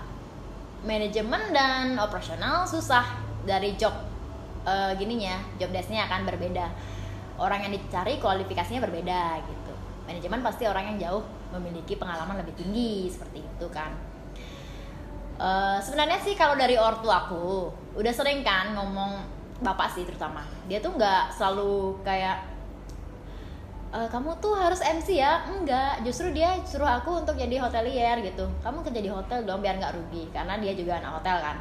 manajemen 0.87 1.51
dan 1.51 1.99
operasional 1.99 2.63
susah 2.63 3.03
dari 3.43 3.75
job 3.75 3.91
eh, 4.63 4.95
gininya 4.95 5.35
job 5.59 5.67
desknya 5.75 6.07
akan 6.07 6.23
berbeda. 6.23 6.71
Orang 7.35 7.59
yang 7.67 7.75
dicari 7.75 8.23
kualifikasinya 8.23 8.79
berbeda 8.87 9.43
gitu. 9.43 9.73
Manajemen 10.07 10.39
pasti 10.39 10.63
orang 10.63 10.95
yang 10.95 10.97
jauh 11.11 11.23
memiliki 11.51 11.99
pengalaman 11.99 12.39
lebih 12.39 12.55
tinggi 12.55 13.11
seperti 13.11 13.43
itu 13.43 13.67
kan. 13.67 13.91
Eh, 15.43 15.77
sebenarnya 15.83 16.23
sih 16.23 16.39
kalau 16.39 16.55
dari 16.55 16.79
ortu 16.79 17.11
aku 17.11 17.67
udah 17.99 18.13
sering 18.15 18.47
kan 18.47 18.71
ngomong 18.79 19.38
bapak 19.59 19.91
sih 19.91 20.03
terutama. 20.07 20.43
Dia 20.67 20.79
tuh 20.79 20.95
nggak 20.95 21.35
selalu 21.35 21.99
kayak 22.03 22.39
"Eh, 23.89 24.07
kamu 24.07 24.37
tuh 24.37 24.53
harus 24.53 24.79
MC 24.79 25.17
ya? 25.17 25.41
Enggak 25.49 26.05
justru 26.05 26.29
dia 26.31 26.53
suruh 26.61 26.87
aku 26.87 27.25
untuk 27.25 27.33
jadi 27.35 27.57
hotelier 27.59 28.21
gitu. 28.21 28.45
Kamu 28.61 28.85
kerja 28.85 29.01
di 29.01 29.09
hotel 29.09 29.43
dong 29.43 29.59
biar 29.65 29.81
nggak 29.81 29.93
rugi 29.97 30.29
karena 30.29 30.55
dia 30.61 30.73
juga 30.77 31.01
anak 31.01 31.19
hotel 31.19 31.37
kan. 31.41 31.57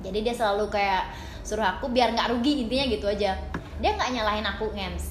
Jadi 0.00 0.18
dia 0.24 0.34
selalu 0.34 0.70
kayak 0.72 1.10
suruh 1.44 1.64
aku 1.64 1.90
biar 1.92 2.16
nggak 2.16 2.32
rugi 2.32 2.64
intinya 2.64 2.86
gitu 2.88 3.06
aja. 3.06 3.36
Dia 3.78 3.90
nggak 3.94 4.10
nyalahin 4.14 4.46
aku 4.46 4.72
nge-MC 4.74 5.10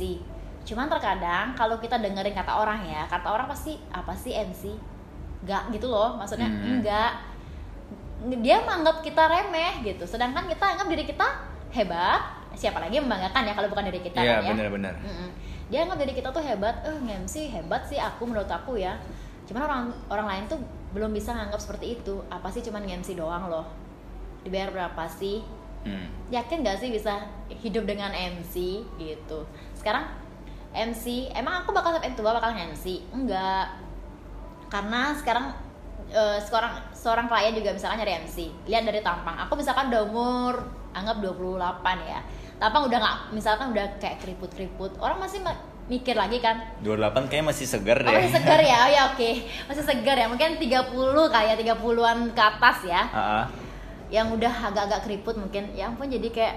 cuman 0.67 0.91
terkadang 0.91 1.55
kalau 1.55 1.79
kita 1.79 1.95
dengerin 1.95 2.35
kata 2.35 2.51
orang 2.51 2.83
ya 2.83 3.07
kata 3.07 3.23
orang 3.31 3.47
pasti 3.47 3.79
apa 3.87 4.11
sih 4.11 4.35
MC 4.35 4.75
nggak 5.47 5.71
gitu 5.71 5.87
loh 5.87 6.19
maksudnya 6.19 6.51
Hmm. 6.51 6.83
enggak 6.83 7.11
dia 8.43 8.59
menganggap 8.67 8.99
kita 8.99 9.31
remeh 9.31 9.79
gitu 9.87 10.03
sedangkan 10.03 10.43
kita 10.51 10.75
anggap 10.75 10.91
diri 10.91 11.07
kita 11.07 11.23
hebat 11.71 12.37
siapa 12.57 12.81
lagi 12.81 12.97
yang 12.97 13.05
membanggakan 13.05 13.45
ya 13.45 13.53
kalau 13.53 13.69
bukan 13.69 13.85
diri 13.93 14.01
kita 14.01 14.17
Iya 14.17 14.41
kan 14.41 14.43
ya 14.49 14.51
benar-benar. 14.57 14.93
Mm-mm. 14.97 15.29
Dia 15.69 15.85
anggap 15.85 15.99
diri 16.01 16.13
kita 16.17 16.29
tuh 16.33 16.41
hebat, 16.41 16.81
eh 16.87 16.97
nge-MC 16.97 17.53
hebat 17.53 17.85
sih 17.85 18.01
aku 18.01 18.25
menurut 18.25 18.49
aku 18.49 18.81
ya. 18.81 18.97
Cuman 19.45 19.61
orang 19.67 19.81
orang 20.09 20.27
lain 20.27 20.43
tuh 20.49 20.59
belum 20.97 21.13
bisa 21.13 21.37
nganggap 21.37 21.61
seperti 21.61 22.01
itu. 22.01 22.17
Apa 22.33 22.49
sih 22.49 22.65
cuman 22.65 22.83
nge-MC 22.87 23.13
doang 23.13 23.51
loh? 23.51 23.69
Dibayar 24.41 24.73
berapa 24.73 25.03
sih? 25.05 25.45
Hmm. 25.85 26.09
Yakin 26.33 26.65
gak 26.65 26.81
sih 26.81 26.89
bisa 26.91 27.29
hidup 27.47 27.85
dengan 27.85 28.11
MC 28.11 28.83
gitu? 28.97 29.45
Sekarang 29.77 30.09
MC, 30.73 31.31
emang 31.31 31.63
aku 31.63 31.71
bakal 31.71 31.95
sampai 31.95 32.11
tua 32.17 32.35
bakal 32.35 32.57
nge-MC? 32.57 33.07
Enggak. 33.13 33.75
Karena 34.67 35.15
sekarang 35.15 35.51
eh, 36.11 36.39
seorang 36.43 36.91
seorang 36.91 37.27
klien 37.27 37.53
juga 37.55 37.75
misalkan 37.75 38.03
nyari 38.03 38.23
MC, 38.23 38.67
lihat 38.67 38.83
dari 38.87 38.99
tampang. 39.03 39.35
Aku 39.47 39.53
misalkan 39.55 39.91
udah 39.91 40.01
umur 40.07 40.53
anggap 40.97 41.17
28 41.19 41.57
ya. 42.03 42.19
Tampang 42.57 42.89
udah 42.89 42.97
nggak 42.97 43.17
misalkan 43.31 43.69
udah 43.69 43.85
kayak 43.97 44.17
keriput-keriput. 44.17 44.97
Orang 44.97 45.17
masih 45.17 45.39
ma- 45.39 45.57
mikir 45.87 46.13
lagi 46.13 46.43
kan, 46.43 46.59
28 46.83 47.31
kayaknya 47.31 47.47
masih 47.47 47.63
segar 47.63 47.97
Oh, 47.97 48.03
deh. 48.03 48.11
masih 48.11 48.33
segar 48.33 48.59
ya, 48.59 48.77
oh, 48.83 48.89
ya 48.89 49.01
oke. 49.13 49.31
Masih 49.65 49.83
segar 49.83 50.15
ya, 50.15 50.27
mungkin 50.27 50.59
30 50.59 50.83
kayak 51.31 51.55
30-an 51.57 52.17
ke 52.33 52.41
atas 52.41 52.77
ya. 52.83 53.01
Ah, 53.07 53.19
ah. 53.39 53.45
Yang 54.09 54.27
udah 54.35 54.53
agak-agak 54.67 55.01
keriput 55.03 55.35
mungkin. 55.35 55.71
Ya 55.71 55.87
ampun 55.87 56.07
jadi 56.07 56.27
kayak 56.27 56.55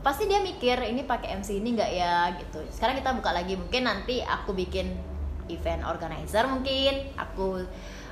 pasti 0.00 0.26
dia 0.26 0.40
mikir 0.40 0.82
ini 0.82 1.04
pakai 1.04 1.36
MC 1.36 1.58
ini 1.58 1.76
nggak 1.76 1.90
ya 1.92 2.14
gitu. 2.34 2.58
Sekarang 2.68 2.96
kita 2.96 3.14
buka 3.14 3.30
lagi 3.30 3.54
mungkin 3.54 3.86
nanti 3.86 4.18
aku 4.18 4.50
bikin 4.50 4.90
event 5.46 5.84
organizer 5.84 6.42
mungkin 6.46 7.12
aku 7.14 7.62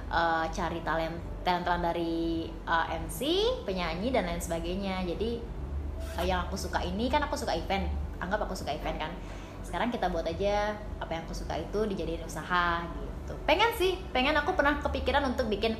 eh, 0.06 0.44
cari 0.50 0.82
talent 0.82 1.18
talent 1.40 1.82
dari 1.82 2.46
eh, 2.46 2.86
MC, 3.00 3.20
penyanyi 3.64 4.10
dan 4.10 4.26
lain 4.26 4.38
sebagainya. 4.38 5.02
Jadi 5.02 5.42
yang 6.22 6.46
aku 6.46 6.56
suka 6.56 6.80
ini 6.80 7.08
kan 7.08 7.22
aku 7.24 7.36
suka 7.36 7.52
event. 7.54 7.88
Anggap 8.20 8.44
aku 8.44 8.54
suka 8.54 8.72
event 8.72 8.96
kan. 8.96 9.12
Sekarang 9.60 9.88
kita 9.88 10.08
buat 10.08 10.24
aja 10.24 10.72
apa 10.98 11.10
yang 11.12 11.22
aku 11.24 11.36
suka 11.36 11.56
itu 11.56 11.80
dijadiin 11.86 12.24
usaha 12.24 12.84
gitu. 12.84 13.32
Pengen 13.44 13.70
sih, 13.76 13.96
pengen 14.10 14.34
aku 14.36 14.52
pernah 14.56 14.80
kepikiran 14.80 15.22
untuk 15.24 15.46
bikin 15.48 15.76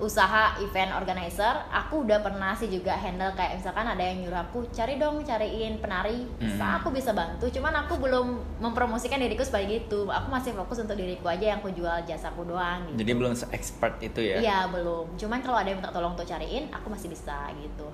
usaha 0.00 0.56
event 0.64 0.96
organizer 0.96 1.60
aku 1.68 2.08
udah 2.08 2.24
pernah 2.24 2.56
sih 2.56 2.72
juga 2.72 2.96
handle 2.96 3.36
kayak 3.36 3.60
misalkan 3.60 3.84
ada 3.84 4.00
yang 4.00 4.24
nyuruh 4.24 4.48
aku 4.48 4.64
cari 4.72 4.96
dong 4.96 5.20
cariin 5.20 5.76
penari 5.76 6.24
bisa 6.40 6.56
Hmm. 6.64 6.78
aku 6.80 6.88
bisa 6.88 7.12
bantu 7.12 7.52
cuman 7.52 7.84
aku 7.84 8.00
belum 8.00 8.26
mempromosikan 8.64 9.20
diriku 9.20 9.44
sebagai 9.44 9.84
itu 9.84 10.08
aku 10.08 10.28
masih 10.32 10.56
fokus 10.56 10.80
untuk 10.80 10.96
diriku 10.96 11.28
aja 11.28 11.52
yang 11.52 11.60
aku 11.60 11.68
jual 11.76 12.00
jasaku 12.08 12.48
doang 12.48 12.88
gitu 12.88 13.04
Jadi 13.04 13.12
belum 13.12 13.32
se-expert 13.36 14.00
itu 14.00 14.20
ya? 14.24 14.36
iya 14.40 14.58
belum 14.72 15.20
cuman 15.20 15.38
kalau 15.44 15.60
ada 15.60 15.68
yang 15.68 15.78
minta 15.84 15.92
tolong 15.92 16.16
untuk 16.16 16.24
cariin 16.24 16.72
aku 16.72 16.88
masih 16.88 17.12
bisa 17.12 17.52
gitu 17.60 17.86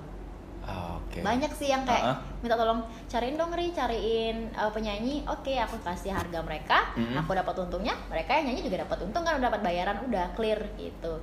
Oke. 1.17 1.25
banyak 1.25 1.51
sih 1.57 1.67
yang 1.73 1.83
kayak 1.83 2.03
Ah, 2.05 2.13
ah. 2.13 2.17
minta 2.39 2.53
tolong 2.53 2.85
cariin 3.09 3.35
dong 3.35 3.51
ri 3.51 3.73
cariin 3.73 4.53
uh, 4.53 4.69
penyanyi 4.69 5.25
oke 5.25 5.49
aku 5.49 5.81
kasih 5.81 6.13
harga 6.13 6.39
mereka 6.45 6.93
Mm-mm. 6.93 7.17
aku 7.17 7.33
dapat 7.33 7.55
untungnya 7.57 7.97
mereka 8.07 8.37
yang 8.37 8.53
nyanyi 8.53 8.61
juga 8.69 8.85
dapat 8.85 8.97
untung 9.09 9.25
kan 9.25 9.41
udah 9.41 9.49
dapat 9.49 9.61
bayaran 9.65 9.97
udah 10.05 10.25
clear 10.37 10.61
gitu 10.77 11.17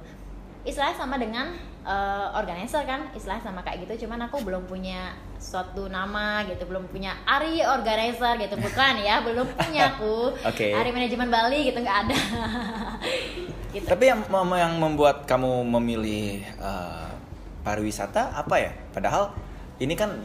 istilahnya 0.65 0.97
sama 0.97 1.21
dengan 1.21 1.53
uh, 1.85 2.33
organizer 2.41 2.83
kan 2.89 3.13
istilahnya 3.13 3.45
sama 3.45 3.61
kayak 3.61 3.85
gitu 3.85 4.09
cuman 4.09 4.27
aku 4.27 4.41
belum 4.41 4.65
punya 4.65 5.13
suatu 5.37 5.93
nama 5.93 6.41
gitu 6.49 6.65
belum 6.65 6.89
punya 6.89 7.13
Ari 7.29 7.61
organizer 7.61 8.41
gitu 8.41 8.57
bukan 8.57 8.97
ya 9.05 9.21
belum 9.21 9.45
punya 9.53 9.93
aku 9.93 10.33
Oke. 10.51 10.73
Ari 10.73 10.89
manajemen 10.89 11.29
Bali 11.29 11.69
gitu 11.69 11.85
nggak 11.85 11.99
ada 12.09 12.17
gitu 13.77 13.85
Tapi 13.85 14.05
yang 14.09 14.25
yang 14.57 14.73
membuat 14.81 15.29
kamu 15.29 15.69
memilih 15.69 16.41
eh, 16.47 17.09
pariwisata 17.61 18.33
apa 18.33 18.57
ya? 18.57 18.73
Padahal 18.95 19.37
ini 19.85 19.95
kan 19.95 20.17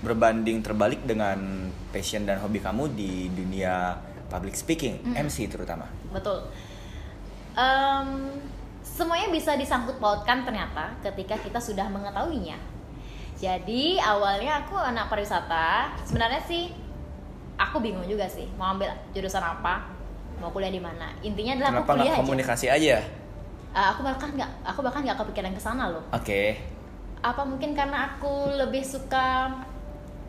berbanding 0.00 0.60
terbalik 0.60 1.00
dengan 1.02 1.38
passion 1.88 2.22
dan 2.22 2.36
hobi 2.36 2.58
kamu 2.58 2.90
di 2.92 3.30
dunia 3.30 3.96
public 4.26 4.52
speaking, 4.52 4.98
Mm. 5.02 5.26
MC 5.26 5.46
terutama. 5.46 5.86
betul 6.08 6.40
Em, 7.52 8.32
semuanya 8.82 9.28
bisa 9.28 9.52
disangkut 9.54 9.96
pautkan 9.96 10.40
ternyata 10.42 10.96
ketika 11.02 11.36
kita 11.36 11.60
sudah 11.60 11.84
mengetahuinya 11.86 12.56
jadi 13.36 14.00
awalnya 14.00 14.64
aku 14.64 14.72
anak 14.74 15.06
pariwisata 15.06 15.92
sebenarnya 16.02 16.40
sih 16.42 16.72
aku 17.54 17.76
bingung 17.78 18.08
juga 18.08 18.24
sih 18.24 18.48
mau 18.56 18.72
ambil 18.72 18.88
jurusan 19.12 19.44
apa 19.44 19.84
mau 20.40 20.48
kuliah 20.48 20.72
di 20.72 20.80
mana 20.80 21.12
intinya 21.20 21.52
adalah 21.54 21.70
Kenapa 21.70 21.84
aku 21.84 21.92
kuliah 21.94 22.08
aja 22.08 22.20
komunikasi 22.24 22.66
aja? 22.66 22.96
Eh, 23.72 23.86
aku 23.86 24.00
bahkan 24.00 24.28
nggak 24.32 24.50
aku 24.64 24.80
bahkan 24.80 25.00
nggak 25.04 25.18
kepikiran 25.18 25.52
ke 25.52 25.60
sana 25.60 25.92
loh 25.92 26.04
Oke. 26.08 26.56
Apa 27.22 27.42
mungkin 27.46 27.72
karena 27.72 28.12
aku 28.12 28.50
lebih 28.58 28.82
suka 28.82 29.46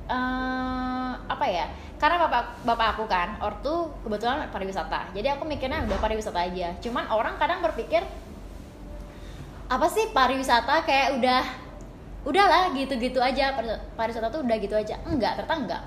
eh, 0.05 1.11
apa 1.17 1.45
ya? 1.49 1.65
Karena 1.97 2.21
bapak 2.21 2.67
bapak 2.67 2.87
aku 2.95 3.03
kan 3.09 3.41
ortu 3.41 3.89
kebetulan 4.05 4.45
pariwisata. 4.53 5.09
Jadi 5.17 5.27
aku 5.33 5.43
mikirnya 5.49 5.81
udah 5.89 5.97
pariwisata 5.97 6.39
aja. 6.45 6.77
Cuman 6.77 7.09
orang 7.09 7.35
kadang 7.41 7.65
berpikir 7.65 8.05
apa 9.67 9.87
sih 9.89 10.13
pariwisata? 10.13 10.85
Kayak 10.85 11.17
udah 11.17 11.43
udahlah 12.29 12.63
gitu-gitu 12.77 13.17
aja. 13.17 13.57
Pari- 13.57 13.81
pariwisata 13.97 14.29
tuh 14.29 14.45
udah 14.45 14.57
gitu 14.61 14.75
aja. 14.77 15.01
Enggak 15.09 15.41
ternyata 15.41 15.55
enggak. 15.57 15.83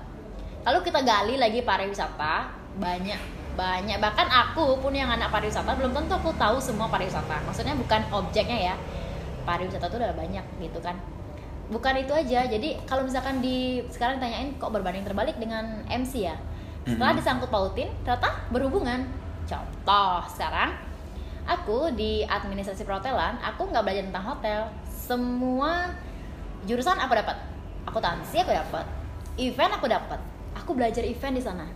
Kalau 0.67 0.79
kita 0.83 0.99
gali 1.05 1.39
lagi 1.39 1.63
pariwisata 1.63 2.51
banyak 2.75 3.21
banyak. 3.55 3.97
Bahkan 4.01 4.27
aku 4.27 4.81
pun 4.83 4.91
yang 4.91 5.07
anak 5.07 5.31
pariwisata 5.31 5.77
belum 5.77 5.95
tentu 5.95 6.17
aku 6.17 6.33
tahu 6.35 6.57
semua 6.59 6.89
pariwisata. 6.89 7.45
Maksudnya 7.45 7.77
bukan 7.77 8.01
objeknya 8.11 8.73
ya 8.73 8.75
pariwisata 9.47 9.87
tuh 9.87 9.97
udah 9.97 10.11
banyak 10.11 10.43
gitu 10.59 10.83
kan. 10.83 10.99
Bukan 11.67 11.99
itu 11.99 12.11
aja 12.11 12.43
jadi 12.43 12.79
kalau 12.83 13.07
misalkan 13.07 13.39
di 13.39 13.79
sekarang 13.87 14.19
tanyain 14.19 14.55
kok 14.55 14.71
berbanding 14.71 15.07
terbalik 15.07 15.39
dengan 15.39 15.87
MC 15.87 16.27
ya. 16.27 16.35
Setelah 16.83 17.15
disangkut 17.15 17.47
pautin 17.47 17.87
ternyata 18.03 18.31
berhubungan. 18.51 19.07
Contoh 19.47 20.23
sekarang 20.27 20.75
aku 21.47 21.91
di 21.95 22.23
administrasi 22.23 22.83
perhotelan 22.83 23.39
aku 23.39 23.71
nggak 23.71 23.83
belajar 23.83 24.03
tentang 24.03 24.25
hotel. 24.27 24.59
Semua 24.87 25.91
jurusan 26.63 26.99
aku 26.99 27.15
dapat. 27.15 27.35
Akuntansi 27.87 28.43
aku 28.43 28.51
dapat. 28.51 28.83
Event 29.39 29.71
aku 29.75 29.87
dapat. 29.87 30.19
Aku 30.55 30.71
belajar 30.75 31.03
event 31.03 31.35
di 31.35 31.43
sana. 31.43 31.67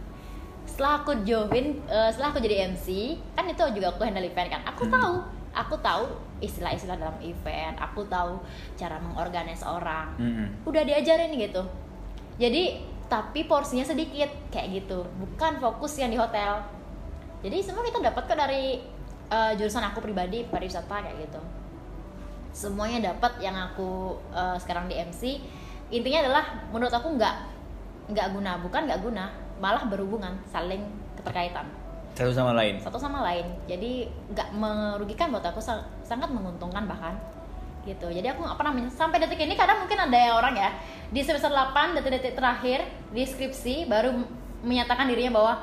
Setelah 0.64 1.04
aku 1.04 1.24
join 1.28 1.80
eh, 1.84 2.10
setelah 2.12 2.32
aku 2.32 2.40
jadi 2.40 2.72
MC 2.72 3.16
kan 3.36 3.44
itu 3.48 3.64
juga 3.76 3.92
aku 3.92 4.08
handle 4.08 4.24
event 4.24 4.48
kan. 4.48 4.62
Aku 4.72 4.88
Hmm. 4.88 4.96
tahu. 4.96 5.16
Aku 5.52 5.76
tahu 5.84 6.08
istilah-istilah 6.42 6.98
dalam 6.98 7.18
event 7.22 7.78
aku 7.78 8.04
tahu 8.10 8.42
cara 8.76 8.98
mengorganis 8.98 9.62
orang. 9.62 10.12
Mm-mm. 10.18 10.48
udah 10.68 10.84
diajarin 10.84 11.32
gitu. 11.38 11.64
Jadi 12.42 12.82
tapi 13.06 13.46
porsinya 13.46 13.86
sedikit 13.86 14.28
kayak 14.50 14.84
gitu. 14.84 15.06
Bukan 15.22 15.62
fokus 15.62 15.96
yang 16.02 16.10
di 16.10 16.18
hotel. 16.18 16.64
Jadi 17.46 17.58
semua 17.62 17.86
kita 17.86 18.02
dapat 18.02 18.24
kok 18.26 18.38
dari 18.38 18.82
uh, 19.30 19.52
jurusan 19.58 19.84
aku 19.86 20.02
pribadi 20.02 20.46
pariwisata 20.50 21.06
kayak 21.06 21.18
gitu. 21.30 21.42
Semuanya 22.52 23.14
dapat 23.14 23.40
yang 23.40 23.56
aku 23.56 24.20
uh, 24.36 24.58
sekarang 24.60 24.92
di 24.92 25.00
MC 25.00 25.40
intinya 25.92 26.24
adalah 26.24 26.46
menurut 26.72 26.92
aku 26.92 27.16
nggak 27.16 27.36
nggak 28.12 28.28
guna. 28.34 28.58
Bukan 28.60 28.82
nggak 28.90 29.02
guna 29.04 29.26
malah 29.62 29.86
berhubungan 29.86 30.34
saling 30.50 30.82
keterkaitan. 31.20 31.70
Satu 32.16 32.32
sama 32.32 32.52
lain? 32.56 32.76
Satu 32.80 33.00
sama 33.00 33.24
lain. 33.24 33.48
Jadi 33.68 34.08
nggak 34.36 34.50
merugikan 34.56 35.32
buat 35.32 35.46
aku 35.48 35.64
sangat 36.12 36.28
menguntungkan 36.28 36.84
bahkan 36.84 37.16
gitu 37.88 38.12
jadi 38.12 38.36
aku 38.36 38.44
nggak 38.44 38.58
pernah 38.60 38.74
sampai 38.92 39.18
detik 39.24 39.40
ini 39.40 39.56
kadang 39.56 39.80
mungkin 39.88 39.96
ada 39.96 40.18
yang 40.20 40.36
orang 40.36 40.54
ya 40.60 40.70
di 41.08 41.24
semester 41.24 41.50
8 41.50 41.98
detik-detik 41.98 42.36
terakhir 42.36 42.84
di 43.16 43.24
skripsi 43.24 43.88
baru 43.88 44.12
menyatakan 44.62 45.08
dirinya 45.08 45.40
bahwa 45.40 45.54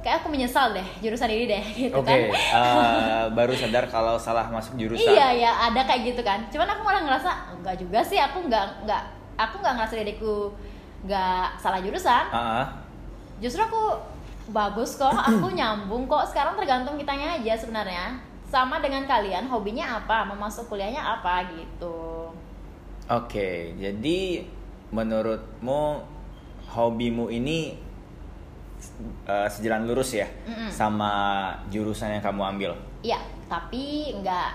kayak 0.00 0.24
aku 0.24 0.32
menyesal 0.32 0.72
deh 0.72 0.88
jurusan 1.04 1.28
ini 1.28 1.44
deh 1.46 1.64
gitu 1.86 2.00
okay. 2.00 2.32
kan. 2.32 2.32
Oke, 2.32 2.40
uh, 2.56 3.24
baru 3.38 3.52
sadar 3.52 3.84
kalau 3.92 4.16
salah 4.16 4.48
masuk 4.48 4.80
jurusan. 4.80 5.12
Iya 5.12 5.28
ya, 5.36 5.52
ada 5.70 5.84
kayak 5.84 6.16
gitu 6.16 6.24
kan. 6.24 6.48
Cuman 6.48 6.68
aku 6.72 6.80
malah 6.82 7.04
ngerasa 7.04 7.30
enggak 7.60 7.76
juga 7.76 8.00
sih, 8.00 8.16
aku 8.16 8.48
nggak 8.48 8.88
nggak 8.88 9.02
aku 9.36 9.60
nggak 9.60 9.74
ngerasa 9.76 9.94
diriku 10.00 10.34
nggak 11.04 11.60
salah 11.60 11.80
jurusan. 11.84 12.24
Uh 12.32 12.36
-huh. 12.40 12.64
Justru 13.44 13.60
aku 13.60 14.00
bagus 14.50 14.96
kok, 14.96 15.12
aku 15.12 15.52
nyambung 15.52 16.08
kok. 16.08 16.24
Sekarang 16.32 16.56
tergantung 16.56 16.96
kitanya 16.96 17.36
aja 17.36 17.60
sebenarnya. 17.60 18.29
Sama 18.50 18.82
dengan 18.82 19.06
kalian, 19.06 19.46
hobinya 19.46 20.02
apa, 20.02 20.26
mau 20.26 20.34
masuk 20.34 20.74
kuliahnya 20.74 20.98
apa 20.98 21.46
gitu. 21.54 22.34
Oke, 23.06 23.30
okay, 23.30 23.56
jadi 23.78 24.42
menurutmu 24.90 26.02
hobimu 26.70 27.30
ini 27.30 27.78
uh, 29.26 29.46
sejalan 29.46 29.86
lurus 29.86 30.18
ya 30.18 30.26
mm 30.26 30.54
-mm. 30.54 30.70
sama 30.70 31.12
jurusan 31.70 32.18
yang 32.18 32.22
kamu 32.22 32.42
ambil? 32.42 32.72
Iya, 33.06 33.22
tapi 33.46 34.14
nggak 34.18 34.50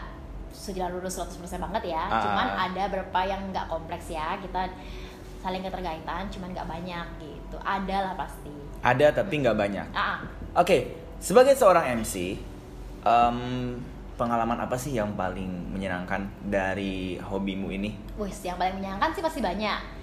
sejalan 0.51 0.99
lurus 0.99 1.19
100% 1.19 1.39
banget 1.60 1.95
ya. 1.95 2.03
Uh. 2.12 2.19
Cuman 2.19 2.47
ada 2.51 2.84
beberapa 2.91 3.19
yang 3.27 3.51
nggak 3.51 3.67
kompleks 3.67 4.12
ya. 4.12 4.39
Kita 4.39 4.71
saling 5.43 5.62
keterkaitan, 5.62 6.31
cuman 6.31 6.51
nggak 6.51 6.67
banyak 6.67 7.08
gitu. 7.21 7.58
Ada 7.63 8.12
lah 8.12 8.13
pasti. 8.19 8.55
Ada 8.84 9.23
tapi 9.23 9.34
nggak 9.43 9.58
banyak. 9.58 9.88
Uh 9.91 9.99
-uh. 9.99 10.19
Oke, 10.55 10.63
okay. 10.63 10.81
sebagai 11.19 11.55
seorang 11.55 11.99
MC, 11.99 12.39
um, 13.05 13.77
pengalaman 14.19 14.59
apa 14.59 14.75
sih 14.75 14.97
yang 14.97 15.13
paling 15.13 15.71
menyenangkan 15.71 16.27
dari 16.43 17.21
hobimu 17.21 17.71
ini? 17.71 17.95
Wih, 18.17 18.33
yang 18.43 18.57
paling 18.59 18.81
menyenangkan 18.81 19.13
sih 19.15 19.23
pasti 19.23 19.39
banyak 19.39 19.95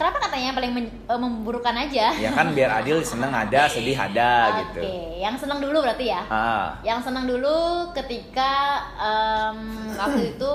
kenapa 0.00 0.16
katanya 0.16 0.56
paling 0.56 0.72
men, 0.72 0.86
uh, 1.04 1.20
memburukan 1.20 1.76
aja 1.76 2.16
ya 2.16 2.32
kan 2.32 2.56
biar 2.56 2.80
adil 2.80 3.04
seneng 3.04 3.28
ada 3.28 3.68
sedih 3.68 3.92
ada 3.92 4.32
okay. 4.48 4.56
gitu 4.64 4.80
oke 4.80 4.96
yang 5.20 5.36
seneng 5.36 5.60
dulu 5.60 5.78
berarti 5.84 6.04
ya 6.08 6.22
ah. 6.32 6.72
yang 6.80 7.04
seneng 7.04 7.28
dulu 7.28 7.92
ketika 7.92 8.80
um, 8.96 9.92
waktu 10.00 10.32
itu 10.32 10.50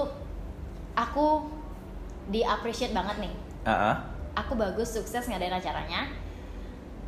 aku 0.98 1.46
di 2.34 2.42
appreciate 2.42 2.90
banget 2.90 3.22
nih 3.22 3.34
uh 3.70 3.70
-uh. 3.70 3.96
aku 4.34 4.58
bagus 4.58 4.98
sukses 4.98 5.30
ngadain 5.30 5.54
acaranya 5.54 6.10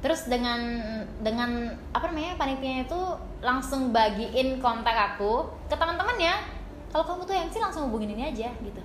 terus 0.08 0.32
dengan 0.32 0.80
dengan 1.20 1.68
apa 1.92 2.08
namanya 2.08 2.40
panitia 2.40 2.88
itu 2.88 3.02
langsung 3.44 3.92
bagiin 3.92 4.56
kontak 4.64 4.96
aku 4.96 5.52
ke 5.68 5.76
teman-teman 5.76 6.16
ya. 6.16 6.40
Kalau 6.88 7.04
kamu 7.04 7.28
tuh 7.28 7.36
MC 7.36 7.60
langsung 7.60 7.92
hubungin 7.92 8.16
ini 8.16 8.32
aja 8.32 8.48
gitu. 8.64 8.80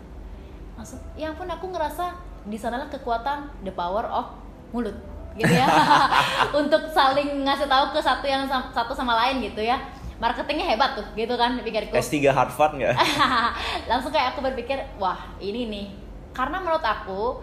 Langsung 0.74 0.98
ya 1.14 1.30
ampun 1.30 1.46
aku 1.46 1.70
ngerasa 1.70 2.18
di 2.50 2.58
sanalah 2.58 2.90
kekuatan 2.90 3.54
the 3.62 3.70
power 3.70 4.02
of 4.10 4.34
mulut 4.74 4.98
gitu 5.38 5.46
ya. 5.46 5.70
Untuk 6.66 6.90
saling 6.90 7.46
ngasih 7.46 7.70
tahu 7.70 7.94
ke 7.94 8.02
satu 8.02 8.26
yang 8.26 8.42
satu 8.50 8.90
sama 8.90 9.14
lain 9.22 9.46
gitu 9.46 9.62
ya. 9.62 9.78
Marketingnya 10.18 10.74
hebat 10.74 10.98
tuh 10.98 11.06
gitu 11.14 11.38
kan 11.38 11.54
pikirku. 11.62 11.94
S3 11.94 12.34
Harvard 12.34 12.82
nggak? 12.82 12.98
Langsung 13.90 14.10
kayak 14.10 14.34
aku 14.34 14.42
berpikir 14.42 14.82
wah 14.98 15.22
ini 15.38 15.70
nih. 15.70 15.86
Karena 16.34 16.58
menurut 16.58 16.82
aku 16.82 17.38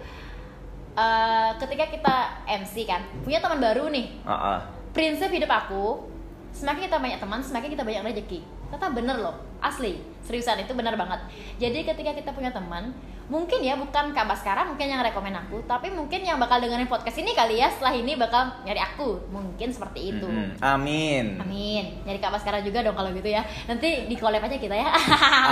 uh, 0.99 1.51
ketika 1.55 1.85
kita 1.87 2.15
MC 2.45 2.83
kan 2.83 3.01
punya 3.23 3.39
teman 3.39 3.63
baru 3.63 3.87
nih. 3.87 4.19
Uh 4.27 4.31
-uh. 4.31 4.59
prinsip 4.89 5.29
hidup 5.29 5.47
aku 5.47 6.09
semakin 6.49 6.89
kita 6.89 6.97
banyak 6.97 7.19
teman 7.21 7.39
semakin 7.39 7.69
kita 7.71 7.83
banyak 7.85 8.03
rezeki. 8.11 8.39
Kata 8.69 8.91
bener 8.93 9.17
loh 9.17 9.37
asli. 9.63 9.97
Seriusan 10.21 10.61
itu 10.61 10.73
bener 10.77 10.93
banget. 10.93 11.21
Jadi 11.57 11.85
ketika 11.87 12.11
kita 12.13 12.29
punya 12.35 12.53
teman 12.53 12.91
mungkin 13.29 13.61
ya 13.61 13.77
bukan 13.77 14.09
Kak 14.09 14.25
Baskara 14.25 14.65
mungkin 14.65 14.89
yang 14.89 15.05
rekomen 15.05 15.29
aku 15.37 15.61
tapi 15.69 15.93
mungkin 15.93 16.25
yang 16.25 16.41
bakal 16.41 16.57
dengerin 16.57 16.89
podcast 16.89 17.21
ini 17.21 17.37
kali 17.37 17.61
ya 17.61 17.69
setelah 17.69 17.93
ini 17.93 18.17
bakal 18.17 18.49
nyari 18.65 18.81
aku. 18.81 19.29
Mungkin 19.29 19.69
seperti 19.69 20.17
itu. 20.17 20.25
Mm 20.25 20.57
-hmm. 20.57 20.65
amin. 20.65 21.25
Amin. 21.37 21.85
Nyari 22.05 22.19
Kak 22.21 22.33
Baskara 22.33 22.61
juga 22.65 22.81
dong 22.81 22.97
kalau 22.97 23.13
gitu 23.13 23.29
ya. 23.29 23.45
Nanti 23.69 24.09
di 24.09 24.15
collab 24.17 24.41
aja 24.41 24.57
kita 24.57 24.73
ya. 24.73 24.89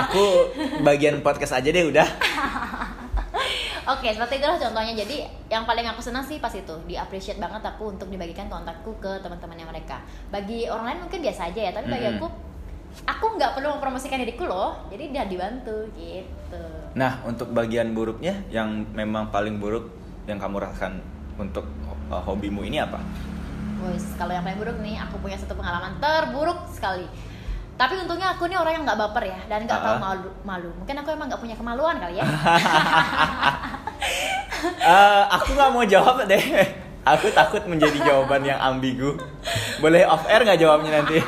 Aku 0.06 0.50
bagian 0.82 1.22
podcast 1.22 1.58
aja 1.58 1.70
deh 1.70 1.86
udah 1.86 2.06
Oke, 3.88 4.12
seperti 4.12 4.36
itulah 4.36 4.60
contohnya. 4.60 4.92
Jadi 4.92 5.24
yang 5.48 5.64
paling 5.64 5.88
aku 5.88 6.04
senang 6.04 6.20
sih 6.20 6.36
pas 6.36 6.52
itu, 6.52 6.76
di 6.84 7.00
appreciate 7.00 7.40
banget 7.40 7.64
aku 7.64 7.96
untuk 7.96 8.12
dibagikan 8.12 8.52
kontakku 8.52 8.92
ke 9.00 9.16
teman-temannya 9.24 9.64
mereka. 9.64 10.04
Bagi 10.28 10.68
orang 10.68 10.92
lain 10.92 11.00
mungkin 11.08 11.20
biasa 11.24 11.48
aja 11.48 11.60
ya, 11.68 11.72
tapi 11.72 11.88
bagi 11.88 12.06
aku 12.12 12.28
aku 13.04 13.38
nggak 13.38 13.54
perlu 13.54 13.78
mempromosikan 13.78 14.18
diriku 14.24 14.48
loh 14.48 14.88
jadi 14.90 15.04
dia 15.12 15.24
dibantu 15.28 15.86
gitu 15.94 16.64
nah 16.96 17.20
untuk 17.22 17.52
bagian 17.52 17.92
buruknya 17.92 18.42
yang 18.50 18.88
memang 18.96 19.30
paling 19.30 19.60
buruk 19.60 19.92
yang 20.26 20.40
kamu 20.40 20.64
rasakan 20.64 20.98
untuk 21.38 21.68
uh, 22.10 22.22
hobimu 22.24 22.64
ini 22.66 22.82
apa 22.82 22.98
Wes, 23.78 24.02
kalau 24.18 24.34
yang 24.34 24.42
paling 24.42 24.58
buruk 24.58 24.78
nih, 24.82 24.98
aku 24.98 25.22
punya 25.22 25.38
satu 25.38 25.54
pengalaman 25.54 26.02
terburuk 26.02 26.66
sekali. 26.66 27.06
Tapi 27.78 27.94
untungnya 27.94 28.34
aku 28.34 28.50
nih 28.50 28.58
orang 28.58 28.72
yang 28.74 28.84
nggak 28.84 28.98
baper 28.98 29.24
ya 29.30 29.38
dan 29.46 29.62
nggak 29.62 29.78
uh 29.78 29.82
-uh. 29.86 29.94
tahu 29.94 30.02
malu, 30.02 30.30
malu. 30.42 30.70
Mungkin 30.82 30.98
aku 30.98 31.08
emang 31.14 31.30
nggak 31.30 31.38
punya 31.38 31.54
kemaluan 31.54 31.96
kali 32.02 32.18
ya. 32.18 32.26
uh, 34.82 35.22
aku 35.38 35.54
nggak 35.54 35.70
mau 35.70 35.86
jawab 35.86 36.26
deh. 36.26 36.42
Aku 37.06 37.30
takut 37.30 37.62
menjadi 37.70 38.02
jawaban 38.02 38.42
yang 38.42 38.58
ambigu. 38.58 39.14
Boleh 39.78 40.02
off 40.10 40.26
air 40.26 40.42
nggak 40.42 40.58
jawabnya 40.58 41.00
nanti? 41.00 41.22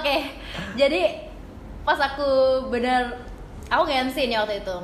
okay, 0.00 0.32
jadi 0.74 1.20
pas 1.84 2.00
aku 2.00 2.64
bener 2.72 3.28
aku 3.68 3.84
nge-MC 3.84 4.16
nih 4.24 4.40
waktu 4.40 4.64
itu 4.64 4.76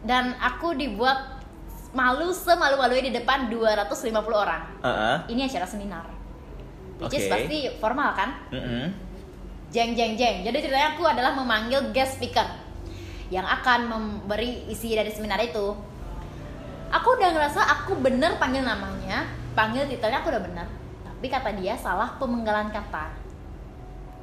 dan 0.00 0.32
aku 0.40 0.72
dibuat 0.72 1.44
malu 1.92 2.32
semalu-malunya 2.32 3.12
di 3.12 3.14
depan 3.20 3.52
250 3.52 4.16
orang. 4.32 4.62
Uh 4.80 4.88
-uh. 4.88 5.16
Ini 5.28 5.44
acara 5.44 5.68
seminar. 5.68 6.08
Which 6.98 7.14
okay. 7.14 7.20
is 7.20 7.28
pasti 7.28 7.58
formal 7.78 8.16
kan? 8.16 8.48
Mm 8.48 8.62
-hmm. 8.64 8.84
Jeng 9.68 9.92
jeng 9.92 10.16
jeng. 10.16 10.48
Jadi 10.48 10.64
ceritanya 10.64 10.96
aku 10.96 11.04
adalah 11.04 11.36
memanggil 11.36 11.92
guest 11.92 12.16
speaker 12.16 12.46
yang 13.28 13.44
akan 13.44 13.88
memberi 13.88 14.64
isi 14.72 14.96
dari 14.96 15.12
seminar 15.12 15.36
itu. 15.44 15.76
Aku 16.88 17.08
udah 17.20 17.36
ngerasa 17.36 17.60
aku 17.60 18.00
bener 18.00 18.40
panggil 18.40 18.64
namanya, 18.64 19.28
panggil 19.52 19.84
titelnya 19.84 20.24
aku 20.24 20.32
udah 20.32 20.40
bener. 20.40 20.64
Tapi 21.04 21.26
kata 21.28 21.52
dia 21.60 21.76
salah 21.76 22.16
pemenggalan 22.16 22.72
kata. 22.72 23.12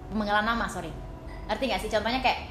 Pemanggilan 0.09 0.49
nama 0.49 0.65
sorry. 0.65 0.89
Ngerti 1.45 1.63
gak 1.69 1.81
sih? 1.85 1.91
Contohnya 1.93 2.25
kayak 2.25 2.49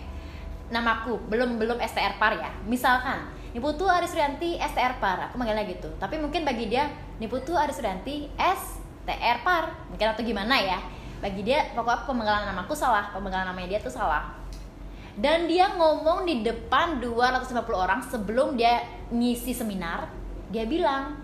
namaku. 0.70 1.18
Belum 1.26 1.59
belum 1.59 1.83
STR 1.83 2.14
par 2.22 2.38
ya. 2.38 2.54
Misalkan 2.62 3.26
Niputu 3.54 3.90
Arisrianti 3.90 4.54
STR 4.59 5.02
par 5.02 5.30
aku 5.30 5.35
manggilnya 5.35 5.66
gitu. 5.66 5.90
Tapi 5.98 6.22
mungkin 6.22 6.46
bagi 6.46 6.70
dia 6.70 6.87
Niputu 7.18 7.59
Arisrianti 7.59 8.30
STR 8.38 9.42
par 9.42 9.90
mungkin 9.90 10.14
atau 10.14 10.22
gimana 10.22 10.59
ya 10.62 10.78
bagi 11.22 11.46
dia 11.46 11.70
pokoknya 11.74 12.07
pemanggilan 12.09 12.42
namaku 12.50 12.74
salah 12.74 13.11
pemanggilan 13.14 13.53
namanya 13.53 13.77
dia 13.77 13.81
tuh 13.83 13.92
salah. 13.92 14.35
Dan 15.14 15.46
dia 15.46 15.70
ngomong 15.79 16.27
di 16.27 16.42
depan 16.42 16.98
250 16.98 17.55
orang 17.70 18.03
sebelum 18.03 18.59
dia 18.59 18.83
ngisi 19.14 19.55
seminar 19.55 20.11
dia 20.50 20.66
bilang 20.66 21.14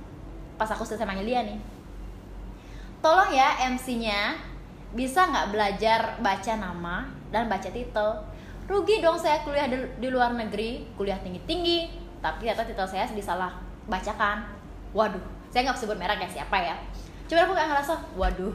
pas 0.55 0.70
aku 0.70 0.87
selesai 0.87 1.09
manggil 1.09 1.26
dia 1.26 1.42
nih 1.42 1.59
tolong 3.00 3.33
ya 3.33 3.57
MC-nya 3.72 4.37
bisa 4.92 5.24
nggak 5.24 5.57
belajar 5.57 6.00
baca 6.20 6.53
nama 6.57 7.09
dan 7.33 7.48
baca 7.48 7.68
titel? 7.72 8.26
Rugi 8.70 9.03
dong 9.03 9.18
saya 9.18 9.42
kuliah 9.42 9.66
di, 9.66 10.09
luar 10.11 10.31
negeri 10.31 10.87
kuliah 10.94 11.18
tinggi 11.18 11.42
tinggi 11.42 11.79
tapi 12.20 12.46
ternyata 12.46 12.68
titel 12.68 12.87
saya 12.87 13.09
disalah 13.11 13.57
bacakan. 13.88 14.46
Waduh 14.94 15.22
saya 15.50 15.66
nggak 15.66 15.79
sebut 15.81 15.98
merek 15.98 16.22
ya 16.22 16.42
siapa 16.42 16.57
ya? 16.61 16.76
Cuma 17.26 17.46
aku 17.46 17.55
kayak 17.57 17.70
ngerasa 17.74 17.94
waduh 18.14 18.55